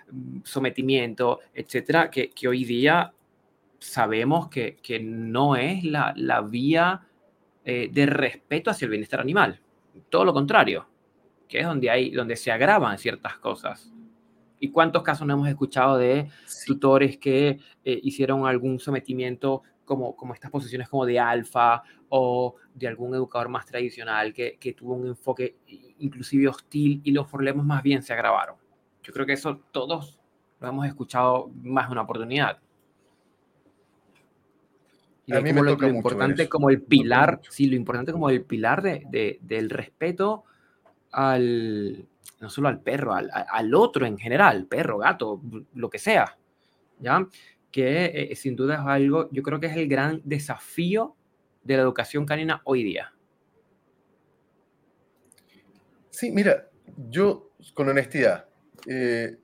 [0.42, 3.12] sometimiento, etcétera, que, hoy día
[3.78, 7.02] sabemos que, no es la, vía
[7.64, 9.60] eh, de respeto hacia el bienestar animal.
[10.08, 10.86] Todo lo contrario,
[11.48, 13.92] que es donde, hay, donde se agravan ciertas cosas.
[14.58, 16.28] ¿Y cuántos casos no hemos escuchado de
[16.66, 22.86] tutores que eh, hicieron algún sometimiento como, como estas posiciones como de alfa o de
[22.86, 25.56] algún educador más tradicional que, que tuvo un enfoque
[25.98, 28.56] inclusive hostil y los problemas más bien se agravaron.
[29.02, 30.20] Yo creo que eso todos
[30.60, 32.58] lo hemos escuchado más de una oportunidad.
[35.26, 38.42] Y a mí me lo, lo importante como el pilar, sí, lo importante como el
[38.44, 40.44] pilar de, de, del respeto
[41.12, 42.06] al,
[42.40, 45.40] no solo al perro, al, al, otro en general, perro, gato,
[45.74, 46.36] lo que sea,
[46.98, 47.26] ¿ya?
[47.70, 51.16] Que eh, sin duda es algo, yo creo que es el gran desafío
[51.64, 53.12] de la educación canina hoy día?
[56.10, 56.68] Sí, mira,
[57.08, 58.46] yo con honestidad,
[58.86, 59.38] eh,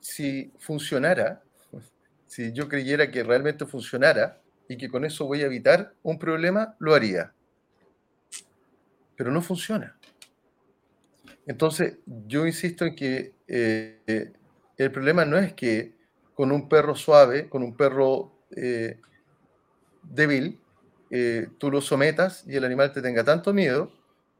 [0.00, 1.42] si funcionara,
[2.26, 6.74] si yo creyera que realmente funcionara y que con eso voy a evitar un problema,
[6.78, 7.32] lo haría.
[9.16, 9.96] Pero no funciona.
[11.46, 14.32] Entonces, yo insisto en que eh,
[14.76, 15.94] el problema no es que
[16.34, 19.00] con un perro suave, con un perro eh,
[20.02, 20.60] débil,
[21.10, 23.92] eh, tú lo sometas y el animal te tenga tanto miedo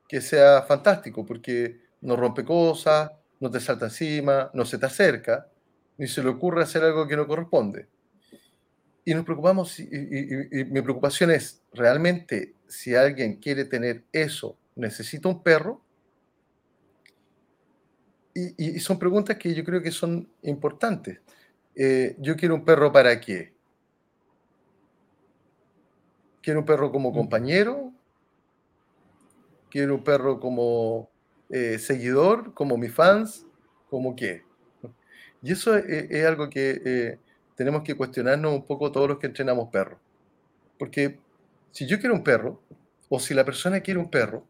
[0.08, 5.48] que sea fantástico, porque no rompe cosas, no te salta encima, no se te acerca,
[5.96, 7.88] ni se le ocurre hacer algo que no corresponde.
[9.08, 9.86] Y nos preocupamos, y,
[10.68, 15.80] mi preocupación es, ¿realmente si alguien quiere tener eso, necesita un perro?
[18.34, 21.20] Y, son preguntas que yo creo que son importantes.
[21.76, 23.54] Eh, yo quiero un perro para qué?
[26.42, 27.92] Quiero un perro como compañero,
[29.70, 31.10] quiero un perro como
[31.48, 33.46] eh, seguidor, como mis fans,
[33.88, 34.42] como qué.
[35.42, 37.18] Y eso es, algo que eh,
[37.56, 39.98] tenemos que cuestionarnos un poco todos los que entrenamos perros.
[40.78, 41.18] Porque
[41.72, 42.62] si yo quiero un perro,
[43.08, 44.44] o si la persona quiere un perro,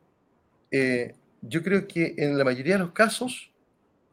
[0.70, 3.52] eh, yo creo que en la mayoría de los casos,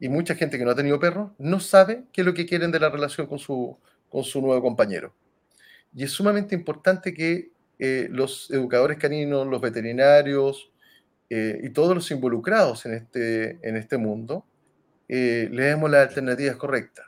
[0.00, 2.70] y mucha gente que no ha tenido perro, no sabe qué es lo que quieren
[2.70, 3.76] de la relación con su,
[4.08, 5.12] con su nuevo compañero.
[5.94, 10.70] Y es sumamente importante que eh, los educadores caninos, los veterinarios
[11.30, 14.44] eh, y todos los involucrados en este, en este mundo,
[15.08, 17.06] eh, le demos las alternativas correctas.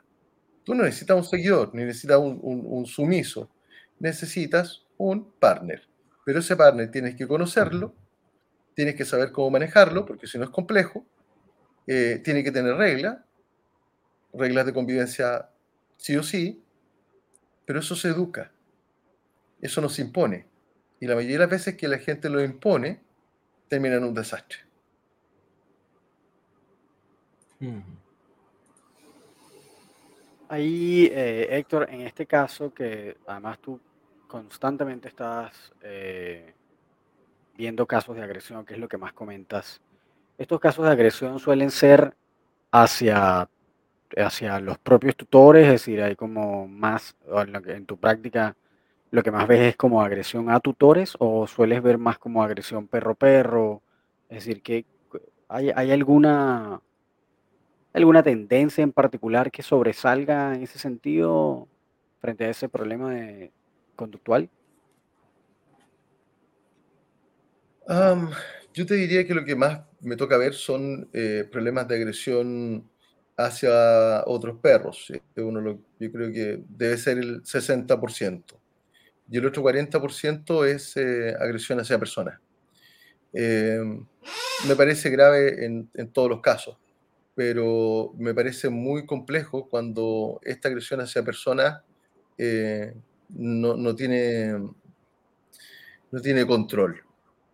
[0.67, 3.49] Tú no necesitas un seguidor, ni necesitas un, sumiso,
[4.01, 5.87] necesitas un partner.
[6.25, 7.95] Pero ese partner tienes que conocerlo,
[8.75, 11.07] tienes que saber cómo manejarlo, porque si no es complejo,
[11.87, 13.19] tiene que tener reglas,
[14.35, 15.49] reglas de convivencia
[15.99, 16.61] sí o sí,
[17.65, 18.51] pero eso se educa,
[19.61, 20.49] eso no se impone.
[20.99, 23.01] Y la mayoría de las veces que la gente lo impone,
[23.69, 24.59] termina en un desastre.
[30.49, 33.81] Ahí, eh, Héctor, en este caso que además tú
[34.29, 36.55] constantemente estás eh,
[37.57, 39.81] viendo casos de agresión, que es lo que más comentas,
[40.39, 42.15] estos casos de agresión suelen ser
[42.71, 43.49] hacia,
[44.17, 47.17] hacia los propios tutores, es decir, hay como más,
[47.67, 48.55] en tu práctica,
[49.11, 52.87] lo que más ves es como agresión a tutores o sueles ver más como agresión
[52.87, 53.83] perro-perro,
[54.29, 54.85] es decir, que
[55.49, 56.81] hay, hay alguna,
[57.97, 61.67] alguna tendencia en particular que sobresalga en ese sentido
[62.21, 63.15] frente a ese problema
[63.95, 64.49] conductual.
[68.75, 72.87] Yo te diría que lo que más me toca ver son eh, problemas de agresión
[73.37, 75.11] hacia otros perros.
[75.11, 78.45] Eh, Uno yo creo que debe ser el 60%.
[79.31, 82.39] Y el otro 40% es eh, agresión hacia personas.
[83.33, 83.81] Eh,
[84.69, 86.77] me parece grave en, en todos los casos,
[87.37, 91.83] pero me parece muy complejo cuando esta agresión hacia personas
[92.39, 92.95] eh,
[93.29, 94.53] no, no tiene,
[96.11, 97.03] no tiene control.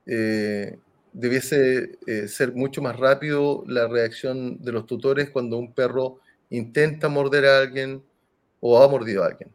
[0.06, 0.78] Eh,
[1.12, 6.20] debiese eh, ser mucho más rápido la reacción de los tutores cuando un perro
[6.50, 8.04] intenta morder a alguien
[8.60, 9.50] o ha mordido a alguien.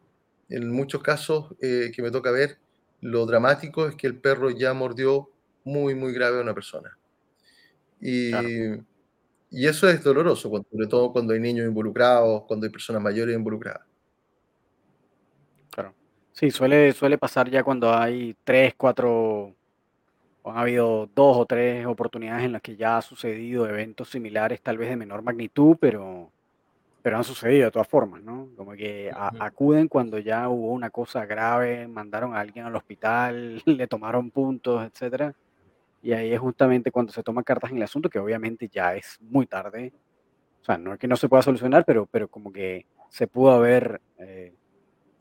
[0.50, 2.58] En muchos casos eh, que me toca ver,
[3.00, 5.30] lo dramático es que el perro ya mordió
[5.64, 6.98] muy, muy grave a una persona.
[8.02, 8.86] Y, Claro,
[9.62, 13.86] y eso es doloroso, sobre todo cuando hay niños involucrados, cuando hay personas mayores involucradas.
[15.70, 15.96] claro.
[16.32, 19.56] Sí, suele, suele pasar ya cuando hay tres, cuatro,
[20.44, 24.62] o han habido dos o tres oportunidades en las que ya ha sucedido eventos similares,
[24.62, 26.34] tal vez de menor magnitud, pero,
[27.04, 28.50] pero han sucedido de todas formas, ¿no?
[28.58, 33.62] Como que a- acuden cuando ya hubo una cosa grave, mandaron a alguien al hospital,
[33.66, 35.34] le tomaron puntos, etcétera.
[36.02, 39.18] Y ahí es justamente cuando se toman cartas en el asunto, que obviamente ya es
[39.22, 39.94] muy tarde.
[40.62, 43.52] O sea, no es que no se pueda solucionar, pero, pero como que se pudo
[43.52, 44.54] haber eh,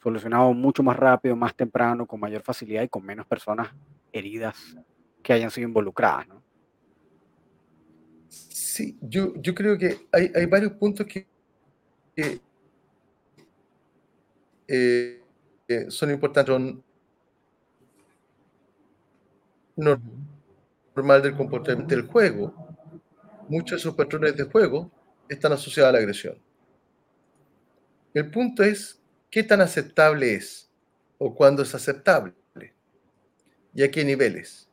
[0.03, 3.69] solucionado mucho más rápido, más temprano, con mayor facilidad y con menos personas
[4.13, 4.77] heridas
[5.23, 6.43] que hayan sido involucradas, ¿no?
[8.29, 11.27] Sí, yo, yo creo que hay, hay varios puntos que,
[12.15, 12.41] que,
[14.69, 15.23] eh,
[15.89, 16.55] son importantes.
[20.97, 22.55] Normal del comportamiento del juego,
[23.49, 24.91] muchos de esos patrones de juego
[25.29, 26.39] están asociados a la agresión.
[28.15, 28.99] El punto es
[29.31, 30.71] qué tan aceptable es
[31.19, 32.35] o cuándo es aceptable
[33.75, 34.71] y a qué niveles.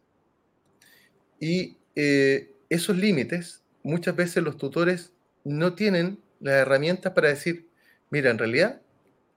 [1.41, 5.11] Y eh, esos límites, muchas veces los tutores
[5.43, 7.67] no tienen las herramientas para decir,
[8.09, 8.82] mira, en realidad,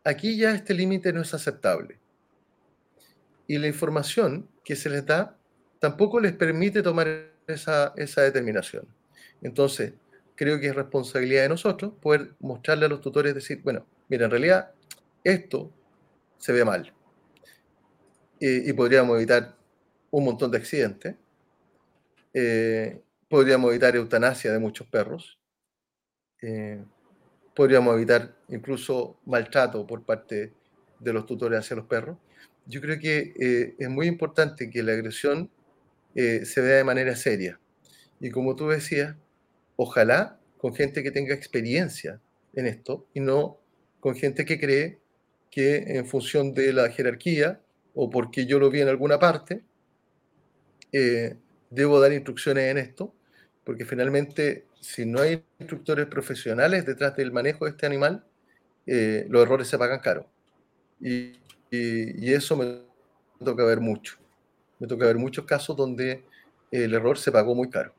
[0.05, 1.99] aquí ya este límite no es aceptable.
[3.49, 5.37] Y la información que se les da
[5.87, 7.07] tampoco les permite tomar
[7.47, 8.89] esa, determinación.
[9.41, 9.93] Entonces,
[10.35, 14.33] creo que es responsabilidad de nosotros poder mostrarle a los tutores, decir, bueno, mira, en
[14.33, 14.73] realidad
[15.23, 15.71] esto
[16.39, 16.93] se ve mal.
[18.41, 19.55] Y, y podríamos evitar
[20.11, 21.15] un montón de accidentes.
[22.35, 25.39] Eh, podríamos evitar eutanasia de muchos perros.
[26.43, 26.83] Eh,
[27.55, 30.53] podríamos evitar incluso maltrato por parte
[30.99, 32.19] de los tutores hacia los perros.
[32.67, 35.49] Yo creo que eh, es muy importante que la agresión
[36.17, 37.61] eh, se vea de manera seria.
[38.21, 39.15] Y como tú decías,
[39.77, 42.21] ojalá con gente que tenga experiencia
[42.55, 43.61] en esto y no
[44.01, 44.99] con gente que cree
[45.51, 47.61] que en función de la jerarquía
[47.95, 49.63] o porque yo lo vi en alguna parte,
[50.93, 51.37] eh,
[51.71, 53.15] debo dar instrucciones en esto,
[53.65, 58.25] porque finalmente si no hay instructores profesionales detrás del manejo de este animal,
[58.87, 60.27] eh, los errores se pagan caro.
[61.01, 61.33] Y,
[61.71, 62.83] y, y, eso me
[63.45, 64.17] toca ver mucho.
[64.79, 66.25] Me toca ver muchos casos donde
[66.71, 67.93] el error se pagó muy caro.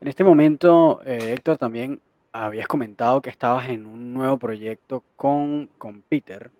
[0.00, 2.00] En este momento, eh, Héctor, también
[2.32, 6.50] habías comentado que estabas en un nuevo proyecto con, con Peter.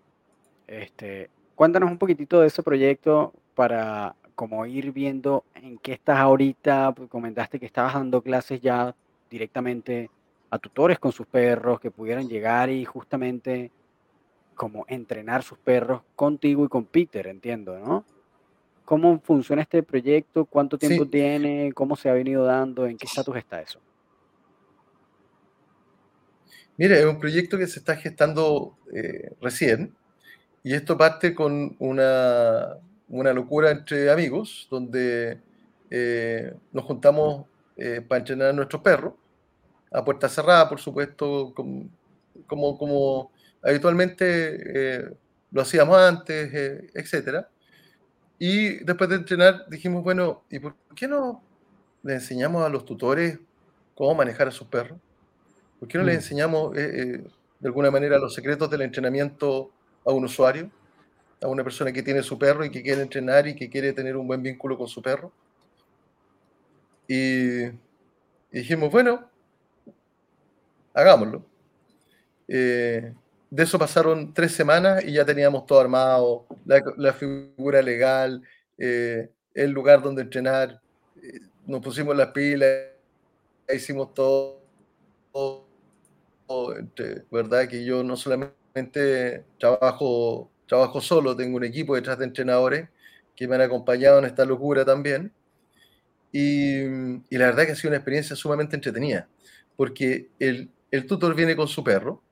[0.67, 6.93] Este, cuéntanos un poquitito de ese proyecto para como ir viendo en qué estás ahorita.
[6.93, 8.95] Pues, comentaste que estabas dando clases ya
[9.29, 10.11] directamente
[10.51, 13.71] a tutores con sus perros que pudieran llegar y justamente
[14.55, 18.05] como entrenar sus perros contigo y con Peter, entiendo, ¿no?
[18.85, 20.45] ¿Cómo funciona este proyecto?
[20.45, 21.73] ¿Cuánto tiempo Sí, tiene?
[21.75, 22.87] ¿Cómo se ha venido dando?
[22.87, 23.81] ¿En qué estatus está eso?
[26.77, 29.95] mira, es un proyecto que se está gestando eh, recién
[30.63, 32.79] y esto parte con una,
[33.09, 35.39] una locura entre amigos donde
[35.91, 37.47] eh, nos juntamos
[37.77, 39.15] eh, para entrenar a nuestros perros
[39.93, 41.89] a puerta cerrada, por supuesto, como,
[42.49, 43.31] como, como
[43.65, 45.15] habitualmente eh,
[45.53, 47.49] lo hacíamos antes, eh, etcétera.
[48.39, 51.43] Y después de entrenar dijimos, bueno, ¿y por qué no
[52.03, 53.39] le enseñamos a los tutores
[53.95, 54.99] cómo manejar a sus perros?
[55.79, 56.17] ¿Por qué no le Mm.
[56.17, 57.25] enseñamos eh, eh,
[57.61, 59.71] de alguna manera los secretos del entrenamiento
[60.07, 60.71] a un usuario,
[61.43, 64.17] a una persona que tiene su perro y que quiere entrenar y que quiere tener
[64.17, 65.33] un buen vínculo con su perro?
[67.09, 67.73] Y, y
[68.51, 69.29] dijimos, bueno,
[70.95, 71.45] hagámoslo.
[72.49, 73.15] Eh,
[73.55, 76.47] de eso pasaron tres semanas y ya teníamos todo armado,
[76.97, 78.43] la, figura legal,
[78.77, 80.81] eh, el lugar donde entrenar,
[81.23, 82.69] eh, nos pusimos las pilas,
[83.73, 84.61] hicimos todo,
[85.33, 87.69] todo, entre- ¿verdad?
[87.69, 92.89] Que yo no solamente trabajo, trabajo solo, tengo un equipo detrás de entrenadores
[93.37, 95.33] que me han acompañado en esta locura también.
[96.33, 96.83] Y,
[97.31, 99.29] y la verdad que ha sido una experiencia sumamente entretenida,
[99.77, 102.23] porque el, el tutor viene con su perro,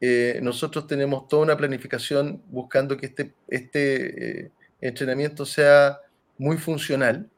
[0.00, 5.98] eh, nosotros tenemos toda una planificación buscando que este, este eh, entrenamiento sea
[6.38, 7.28] muy funcional,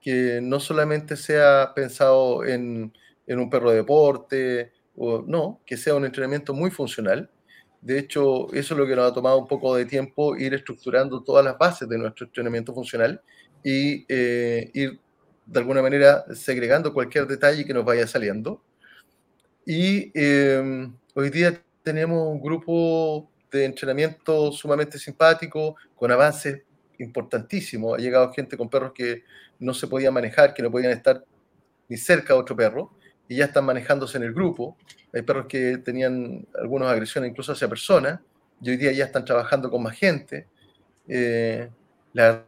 [0.00, 2.92] que no solamente sea pensado en,
[3.26, 7.30] en un perro de deporte, o, no, que sea un entrenamiento muy funcional.
[7.80, 11.22] De hecho, eso es lo que nos ha tomado un poco de tiempo, ir estructurando
[11.22, 13.22] todas las bases de nuestro entrenamiento funcional
[13.62, 14.98] y eh, ir
[15.46, 18.60] de alguna manera segregando cualquier detalle que nos vaya saliendo.
[19.64, 26.64] Y eh, hoy día tenemos un grupo de entrenamiento sumamente simpático, con avances
[26.98, 27.96] importantísimos.
[27.96, 29.24] Ha llegado gente con perros que
[29.58, 31.24] no se podían manejar, que no podían estar
[31.88, 32.92] ni cerca de otro perro,
[33.26, 34.76] y ya están manejándose en el grupo.
[35.14, 38.20] Hay perros que tenían algunas agresiones incluso hacia personas,
[38.60, 40.46] y hoy día ya están trabajando con más gente.
[41.08, 41.70] Eh,
[42.12, 42.44] la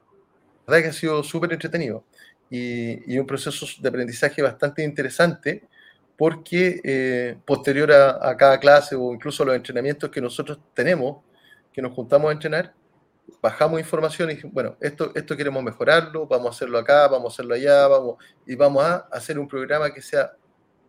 [0.67, 2.05] verdad que ha sido súper entretenido
[2.51, 5.63] y, y, un proceso de aprendizaje bastante interesante
[6.21, 11.25] porque eh, posterior a, a, cada clase o incluso a los entrenamientos que nosotros tenemos,
[11.73, 12.75] que nos juntamos a entrenar,
[13.41, 17.55] bajamos información y bueno, esto, esto queremos mejorarlo, vamos a hacerlo acá, vamos a hacerlo
[17.55, 18.17] allá, vamos,
[18.47, 20.33] y vamos a hacer un programa que sea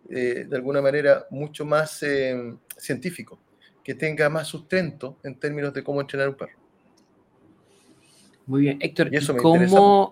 [0.09, 3.39] eh, de alguna manera mucho más eh, científico,
[3.81, 6.59] que tenga más sustento en términos de cómo entrenar un perro.
[8.47, 10.11] Muy bien, Héctor, y eso ¿y cómo,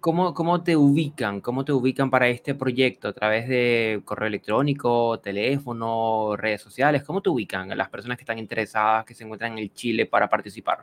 [0.00, 1.42] ¿Cómo, ¿Cómo te ubican?
[1.42, 3.08] ¿Cómo te ubican para este proyecto?
[3.08, 7.02] ¿A través de correo electrónico, teléfono, redes sociales?
[7.02, 10.06] ¿Cómo te ubican a las personas que están interesadas, que se encuentran en el Chile
[10.06, 10.80] para participar?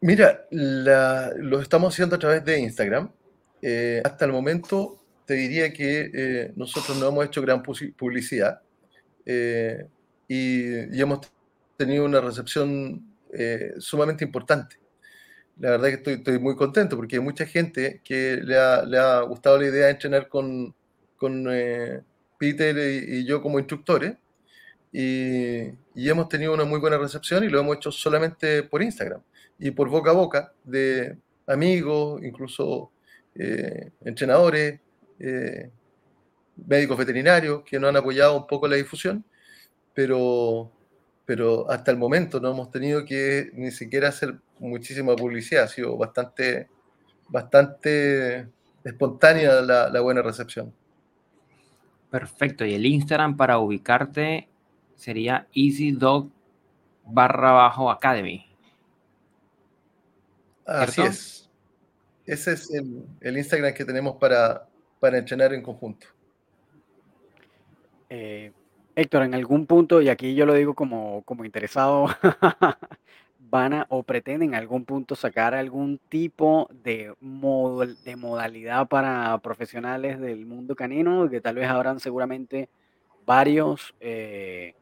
[0.00, 3.10] Mira, lo estamos haciendo a través de Instagram.
[3.60, 8.60] Eh, hasta el momento te diría que eh, nosotros no hemos hecho gran publicidad
[9.24, 9.84] eh,
[10.28, 11.20] y, y, hemos
[11.76, 13.04] tenido una recepción
[13.78, 14.76] sumamente importante
[15.58, 19.20] la verdad que estoy, muy contento porque hay mucha gente que le ha, le ha
[19.22, 20.74] gustado la idea de entrenar con,
[21.16, 22.02] con eh,
[22.38, 24.16] Peter y, yo como instructores
[24.92, 29.22] y, y, hemos tenido una muy buena recepción y lo hemos hecho solamente por Instagram
[29.58, 32.90] y por boca a boca de amigos, incluso
[33.34, 34.80] eh, entrenadores,
[35.18, 35.70] eh,
[36.66, 39.24] médicos veterinarios que nos han apoyado un poco la difusión,
[39.94, 40.70] pero,
[41.24, 45.96] pero hasta el momento no hemos tenido que ni siquiera hacer muchísima publicidad, ha sido
[45.96, 46.68] bastante,
[47.28, 48.48] bastante
[48.84, 50.72] espontánea la, la, buena recepción.
[52.10, 54.48] Perfecto, y el Instagram para ubicarte
[54.94, 56.30] sería EasyDog
[57.04, 58.46] barra bajo Academy.
[60.66, 61.50] Así es.
[62.24, 66.08] Ese es el, el, Instagram que tenemos para, para entrenar en conjunto.
[68.08, 68.52] Eh,
[68.96, 72.08] Héctor, en algún punto, y aquí yo lo digo como, como interesado,
[73.56, 77.12] van a o pretenden en algún punto sacar algún tipo de,
[78.04, 82.68] de modalidad para profesionales del mundo canino, que tal vez habrán seguramente
[83.24, 84.74] varios eh,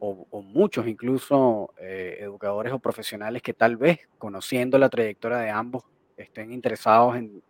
[0.00, 5.50] o, o, muchos incluso eh, educadores o profesionales que tal vez, conociendo la trayectoria de
[5.50, 5.84] ambos,
[6.16, 7.42] estén interesados en,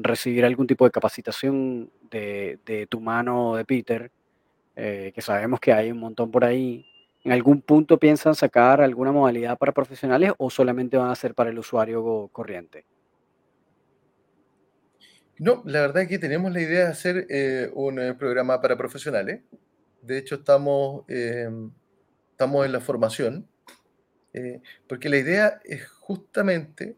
[0.00, 4.12] recibir algún tipo de capacitación de, de tu mano de Peter
[4.80, 6.86] eh, que sabemos que hay un montón por ahí.
[7.24, 11.50] ¿En algún punto piensan sacar alguna modalidad para profesionales o solamente van a ser para
[11.50, 12.84] el usuario corriente?
[15.38, 18.76] No, la verdad es que tenemos la idea de hacer eh, un eh, programa para
[18.76, 19.42] profesionales.
[20.02, 21.48] De hecho, estamos, eh,
[22.30, 23.48] estamos en la formación,
[24.32, 26.96] eh, porque la idea es justamente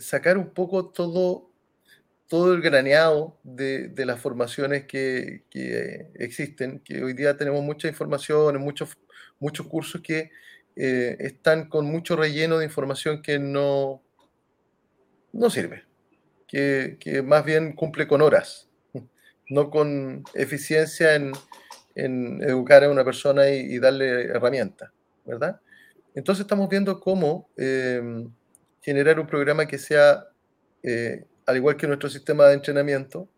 [0.00, 1.50] sacar un poco todo
[2.28, 7.88] todo el graneado de, de las formaciones que, que, existen, que hoy día tenemos mucha
[7.88, 8.96] información, muchos,
[9.38, 10.30] muchos cursos que
[10.76, 14.02] eh, están con mucho relleno de información que no,
[15.32, 15.84] no sirve,
[16.46, 18.68] que, que, más bien cumple con horas,
[19.48, 21.32] no con eficiencia en,
[21.94, 24.90] en educar a una persona y, darle herramientas,
[25.24, 25.60] ¿verdad?
[26.14, 28.26] Entonces estamos viendo cómo eh,
[28.82, 30.26] generar un programa que sea...
[30.82, 33.28] Eh, al igual que nuestro sistema de entrenamiento,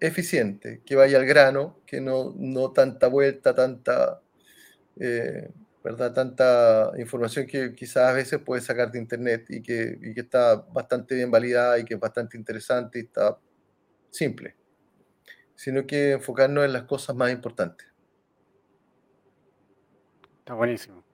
[0.00, 4.20] eficiente, que vaya al grano, que no, no tanta vuelta, tanta,
[4.96, 5.50] eh,
[5.82, 6.12] ¿verdad?
[6.12, 10.56] tanta información que quizás a veces puedes sacar de internet y que, y que está
[10.56, 13.38] bastante bien validada y que es bastante interesante y está
[14.10, 14.56] simple,
[15.54, 17.86] sino que enfocarnos en las cosas más importantes.
[20.38, 21.04] Está buenísimo.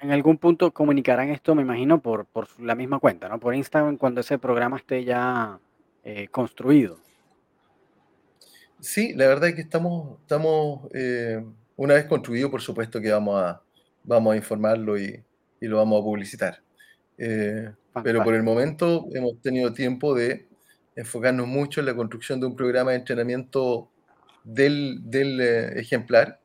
[0.00, 3.38] En algún punto comunicarán esto, me imagino, por, por la misma cuenta, ¿no?
[3.38, 5.60] Por Instagram cuando ese programa esté ya
[6.04, 6.98] eh, construido.
[8.80, 11.44] Sí, la verdad es que estamos, estamos eh,
[11.76, 13.62] una vez construido, por supuesto que vamos a,
[14.04, 15.22] vamos a informarlo y,
[15.60, 16.62] y lo vamos a publicitar.
[17.18, 17.70] Eh,
[18.02, 20.46] pero por el momento hemos tenido tiempo de
[20.94, 23.90] enfocarnos mucho en la construcción de un programa de entrenamiento
[24.44, 25.40] del, del
[25.78, 26.40] ejemplar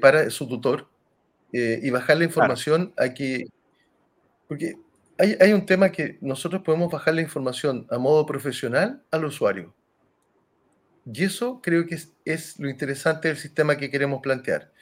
[0.00, 0.88] para su tutor
[1.52, 3.46] eh, y bajar la información a que...
[4.46, 4.74] Porque
[5.18, 9.74] hay, hay, un tema que nosotros podemos bajar la información a modo profesional al usuario.
[11.10, 14.72] Y eso creo que es, es lo interesante del sistema que queremos plantear.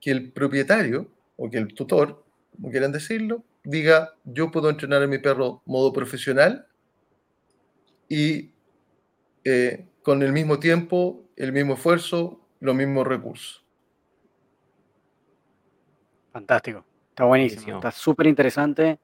[0.00, 5.06] Que el propietario o que el tutor, como quieran decirlo, diga, yo puedo entrenar a
[5.06, 6.66] mi perro modo profesional
[8.08, 8.50] y
[9.44, 13.64] eh, con el mismo tiempo, el mismo esfuerzo, los mismos recursos.
[16.32, 18.98] Fantástico, está buenísimo, está súper interesante.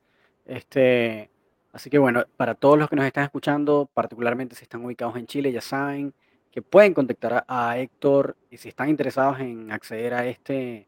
[0.44, 1.30] Este,
[1.72, 5.26] así que bueno, para todos los que nos están escuchando, particularmente si están ubicados en
[5.26, 6.14] Chile, ya saben
[6.54, 10.86] que pueden contactar a, Héctor y si están interesados en acceder a este,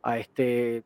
[0.00, 0.84] a este,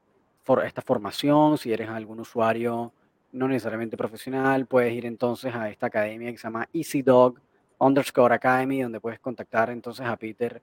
[0.65, 2.95] esta formación, si eres algún usuario
[3.33, 7.41] no necesariamente profesional, puedes ir entonces a esta academia que se llama Easy Dog
[7.77, 10.63] underscore Academy, donde puedes contactar entonces a Peter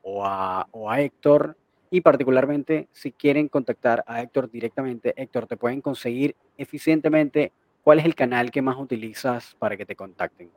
[0.00, 1.58] o a, o a Héctor
[1.90, 7.52] y particularmente, si quieren contactar a Héctor directamente, Héctor, te pueden conseguir eficientemente.
[7.82, 10.50] ¿Cuál es el canal que más utilizas para que te contacten?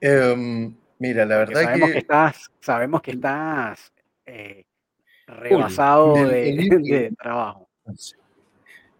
[0.00, 3.92] Em, mira, la verdad sabemos que, estás, sabemos que estás
[4.26, 4.64] eh,
[5.26, 7.68] rebasado de, trabajo.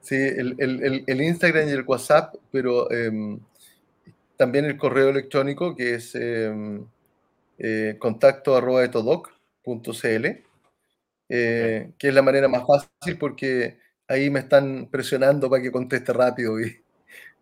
[0.01, 3.39] Sí, el, Instagram y el WhatsApp, pero em,
[4.37, 6.85] también el correo electrónico que es em,
[7.59, 8.85] eh, contacto arroba
[11.29, 13.79] eh, que es la manera más fácil porque
[14.09, 16.61] ahí me están presionando para que conteste rápido.
[16.61, 16.77] Y,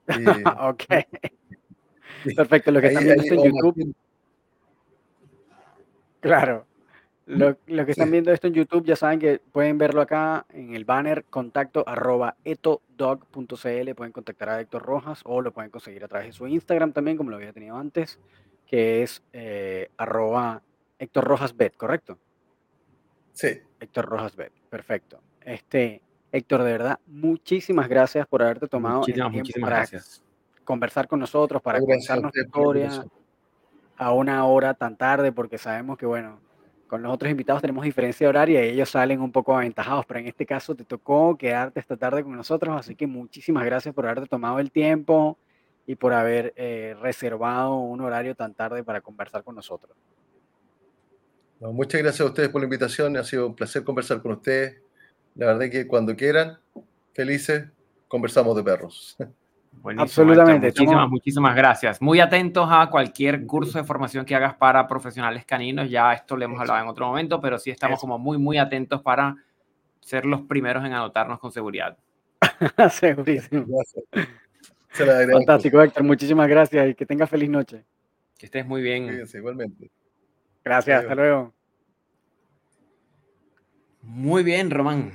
[0.60, 0.84] ok.
[2.36, 3.94] Perfecto, lo que están viendo en YouTube.
[6.22, 6.66] Claro.
[7.26, 10.84] Lo, que están viendo esto en YouTube ya saben que pueden verlo acá en el
[10.84, 13.94] banner contacto arroba etodog.cl.
[13.94, 17.16] Pueden contactar a Héctor Rojas o lo pueden conseguir a través de su Instagram también,
[17.16, 18.18] como lo había tenido antes,
[18.66, 20.62] que es eh, arroba
[20.98, 22.18] Héctor Rojas Bet, ¿correcto?
[23.32, 23.60] Sí.
[23.80, 25.20] Héctor Rojas Bet, perfecto.
[25.40, 29.86] Este, Héctor, de verdad, muchísimas gracias por haberte tomado el tiempo para
[30.64, 33.04] conversar con nosotros, para contar nuestra historia
[34.02, 36.40] a una hora tan tarde, porque sabemos que, bueno,
[36.86, 40.26] con los otros invitados tenemos diferencia horaria y ellos salen un poco aventajados, pero en
[40.26, 44.28] este caso te tocó quedarte esta tarde con nosotros, así que muchísimas gracias por haberte
[44.28, 45.38] tomado el tiempo
[45.86, 49.96] y por haber eh, reservado un horario tan tarde para conversar con nosotros
[51.70, 53.16] muchas gracias a ustedes por la invitación.
[53.16, 54.80] Ha sido un placer conversar con ustedes.
[55.36, 56.58] La verdad es que cuando quieran,
[57.14, 57.66] felices,
[58.08, 59.16] conversamos de perros.
[59.96, 60.68] Absolutamente.
[60.68, 62.00] Muchísimas, muchísimas gracias.
[62.00, 65.90] Muy atentos a cualquier curso de formación que hagas para profesionales caninos.
[65.90, 69.02] Ya esto le hemos hablado en otro momento, pero sí estamos como muy, muy atentos
[69.02, 69.36] para
[70.00, 71.96] ser los primeros en anotarnos con seguridad.
[72.90, 73.66] Segurísimo.
[74.90, 76.04] Fantástico, Héctor.
[76.04, 77.84] Muchísimas gracias y que tengas feliz noche.
[78.38, 79.08] Que estés muy bien.
[79.08, 79.90] Fíjense, igualmente.
[80.64, 81.52] Gracias, hasta luego.
[84.02, 85.12] Muy bien, Román.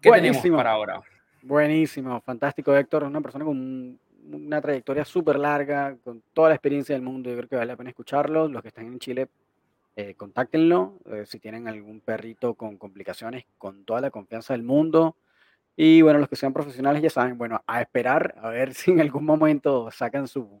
[0.00, 1.00] ¿Qué tenemos para ahora?
[1.42, 3.04] Buenísimo, fantástico, Héctor.
[3.04, 3.98] Una persona con
[4.32, 7.30] una trayectoria súper larga, con toda la experiencia del mundo.
[7.30, 8.48] Yo creo que vale la pena escucharlo.
[8.48, 9.28] Los que están en Chile,
[9.96, 10.98] eh, contáctenlo.
[11.06, 15.16] Eh, si tienen algún perrito con complicaciones, con toda la confianza del mundo.
[15.76, 19.00] Y bueno, los que sean profesionales ya saben, bueno, a esperar, a ver si en
[19.00, 20.60] algún momento sacan su,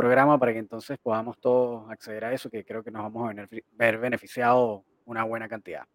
[0.00, 3.48] programa para que entonces podamos todos acceder a eso, que creo que nos vamos a
[3.72, 5.86] ver beneficiado una buena cantidad.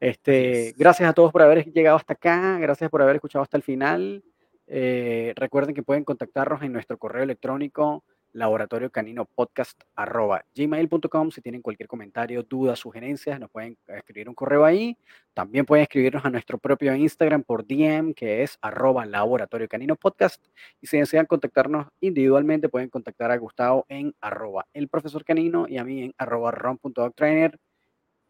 [0.00, 3.62] Este, gracias a todos por haber llegado hasta acá, gracias por haber escuchado hasta el
[3.62, 4.22] final.
[4.66, 11.30] Eh, recuerden que pueden contactarnos en nuestro correo electrónico laboratorio canino podcast arroba gmail.com.
[11.30, 14.96] Si tienen cualquier comentario, duda, sugerencias, nos pueden escribir un correo ahí.
[15.34, 20.44] También pueden escribirnos a nuestro propio Instagram por DM, que es arroba laboratorio canino podcast.
[20.80, 25.78] Y si desean contactarnos individualmente, pueden contactar a Gustavo en arroba el profesor canino y
[25.78, 27.58] a mí en arroba ron.doctrainer.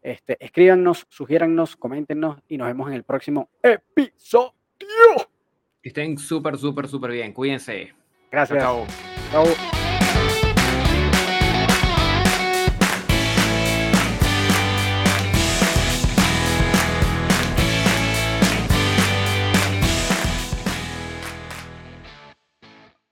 [0.01, 4.53] Este, escríbanos, sugiérannos, coméntenos y nos vemos en el próximo episodio.
[5.81, 7.33] Que estén súper, súper, súper bien.
[7.33, 7.93] Cuídense.
[8.31, 8.59] Gracias.
[8.59, 8.85] chao.
[9.31, 9.88] chao.